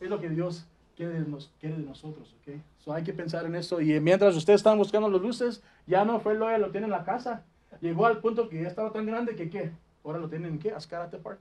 Es 0.00 0.08
lo 0.08 0.18
que 0.18 0.30
Dios 0.30 0.66
quiere 0.96 1.20
de, 1.20 1.28
nos, 1.28 1.50
quiere 1.60 1.76
de 1.76 1.82
nosotros, 1.82 2.34
¿ok? 2.40 2.54
So 2.78 2.92
hay 2.92 3.04
que 3.04 3.12
pensar 3.12 3.44
en 3.46 3.54
eso. 3.54 3.80
Y 3.80 4.00
mientras 4.00 4.34
ustedes 4.34 4.60
están 4.60 4.78
buscando 4.78 5.08
las 5.08 5.20
luces, 5.20 5.62
ya 5.86 6.04
no 6.04 6.20
fue 6.20 6.34
lo 6.34 6.56
lo 6.58 6.70
tiene 6.70 6.86
en 6.86 6.92
la 6.92 7.04
casa 7.04 7.44
Llegó 7.80 8.06
al 8.06 8.20
punto 8.20 8.48
que 8.48 8.62
ya 8.62 8.68
estaba 8.68 8.92
tan 8.92 9.06
grande 9.06 9.36
que 9.36 9.50
¿qué? 9.50 9.72
Ahora 10.04 10.18
lo 10.18 10.28
tienen 10.28 10.52
en 10.52 10.58
qué? 10.58 10.72
Ascarate 10.72 11.18
Park. 11.18 11.40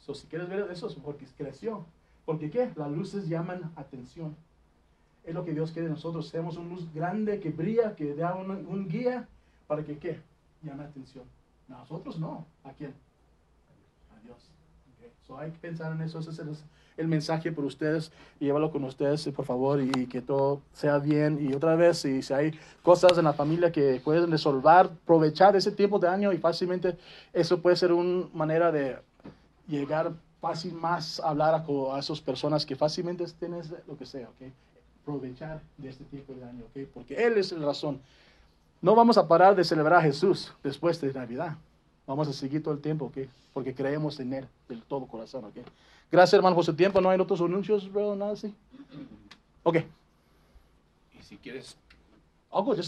So, 0.00 0.14
si 0.14 0.26
quieres 0.26 0.48
ver 0.48 0.68
eso 0.70 0.88
es 0.88 0.94
porque 0.94 1.26
creció. 1.36 1.84
Porque 2.24 2.50
¿qué? 2.50 2.70
Las 2.76 2.90
luces 2.90 3.28
llaman 3.28 3.72
atención. 3.76 4.36
Es 5.24 5.34
lo 5.34 5.44
que 5.44 5.52
Dios 5.52 5.72
quiere 5.72 5.88
de 5.88 5.94
nosotros. 5.94 6.28
Seamos 6.28 6.56
una 6.56 6.68
luz 6.70 6.92
grande 6.92 7.40
que 7.40 7.50
brilla, 7.50 7.94
que 7.94 8.14
da 8.14 8.34
un, 8.34 8.88
guía 8.88 9.28
para 9.66 9.84
que 9.84 9.98
¿qué? 9.98 10.20
Llame 10.62 10.84
atención. 10.84 11.24
Nosotros 11.68 12.18
no. 12.18 12.46
¿A 12.64 12.72
quién? 12.72 12.94
A 14.14 14.24
Dios. 14.24 14.50
So 15.26 15.38
hay 15.38 15.50
que 15.50 15.58
pensar 15.58 15.92
en 15.92 16.00
eso. 16.00 16.18
Ese 16.18 16.30
es 16.30 16.64
el, 16.96 17.06
mensaje 17.06 17.52
por 17.52 17.64
ustedes. 17.64 18.10
Llévalo 18.40 18.70
con 18.70 18.82
ustedes, 18.84 19.28
por 19.28 19.44
favor, 19.44 19.80
y, 19.80 20.06
que 20.06 20.22
todo 20.22 20.62
sea 20.72 20.98
bien. 20.98 21.38
Y 21.40 21.54
otra 21.54 21.76
vez, 21.76 21.98
si, 21.98 22.22
si 22.22 22.32
hay 22.32 22.58
cosas 22.82 23.18
en 23.18 23.24
la 23.24 23.34
familia 23.34 23.70
que 23.70 24.00
pueden 24.02 24.30
resolver, 24.30 24.86
aprovechar 24.86 25.54
ese 25.54 25.70
tiempo 25.70 25.98
de 25.98 26.08
año 26.08 26.32
y 26.32 26.38
fácilmente 26.38 26.96
eso 27.32 27.60
puede 27.60 27.76
ser 27.76 27.92
una 27.92 28.26
manera 28.32 28.72
de 28.72 28.98
llegar 29.66 30.12
fácil 30.40 30.72
más 30.74 31.20
a 31.20 31.28
hablar 31.28 31.54
a, 31.54 31.94
a 31.94 31.98
esas 31.98 32.20
personas 32.20 32.64
que 32.64 32.76
fácilmente 32.76 33.24
tienen 33.38 33.62
lo 33.86 33.96
que 33.96 34.06
sea, 34.06 34.28
¿ok? 34.28 34.50
Aprovechar 35.02 35.60
de 35.76 35.88
este 35.90 36.04
tiempo 36.04 36.32
de 36.34 36.44
año, 36.44 36.64
¿ok? 36.64 36.88
Porque 36.94 37.14
Él 37.14 37.36
es 37.36 37.52
la 37.52 37.66
razón. 37.66 38.00
No 38.80 38.94
vamos 38.94 39.18
a 39.18 39.26
parar 39.26 39.56
de 39.56 39.64
celebrar 39.64 39.98
a 39.98 40.02
Jesús 40.02 40.54
después 40.62 41.00
de 41.00 41.12
Navidad. 41.12 41.56
Vamos 42.08 42.26
a 42.26 42.32
seguir 42.32 42.62
todo 42.62 42.72
el 42.72 42.80
tiempo, 42.80 43.04
¿ok? 43.04 43.18
Porque 43.52 43.74
creemos 43.74 44.18
en 44.18 44.32
Él 44.32 44.48
del 44.66 44.82
todo 44.82 45.06
corazón, 45.06 45.44
¿ok? 45.44 45.58
Gracias, 46.10 46.32
hermano, 46.32 46.56
por 46.56 46.64
su 46.64 46.74
tiempo. 46.74 47.02
¿No 47.02 47.10
hay 47.10 47.20
otros 47.20 47.38
anuncios, 47.42 47.92
bro? 47.92 48.16
Nada 48.16 48.32
así. 48.32 48.54
Ok. 49.62 49.76
Y 51.20 51.22
si 51.22 51.36
quieres 51.36 51.76
I'll 52.50 52.62
go 52.62 52.74
just 52.74 52.86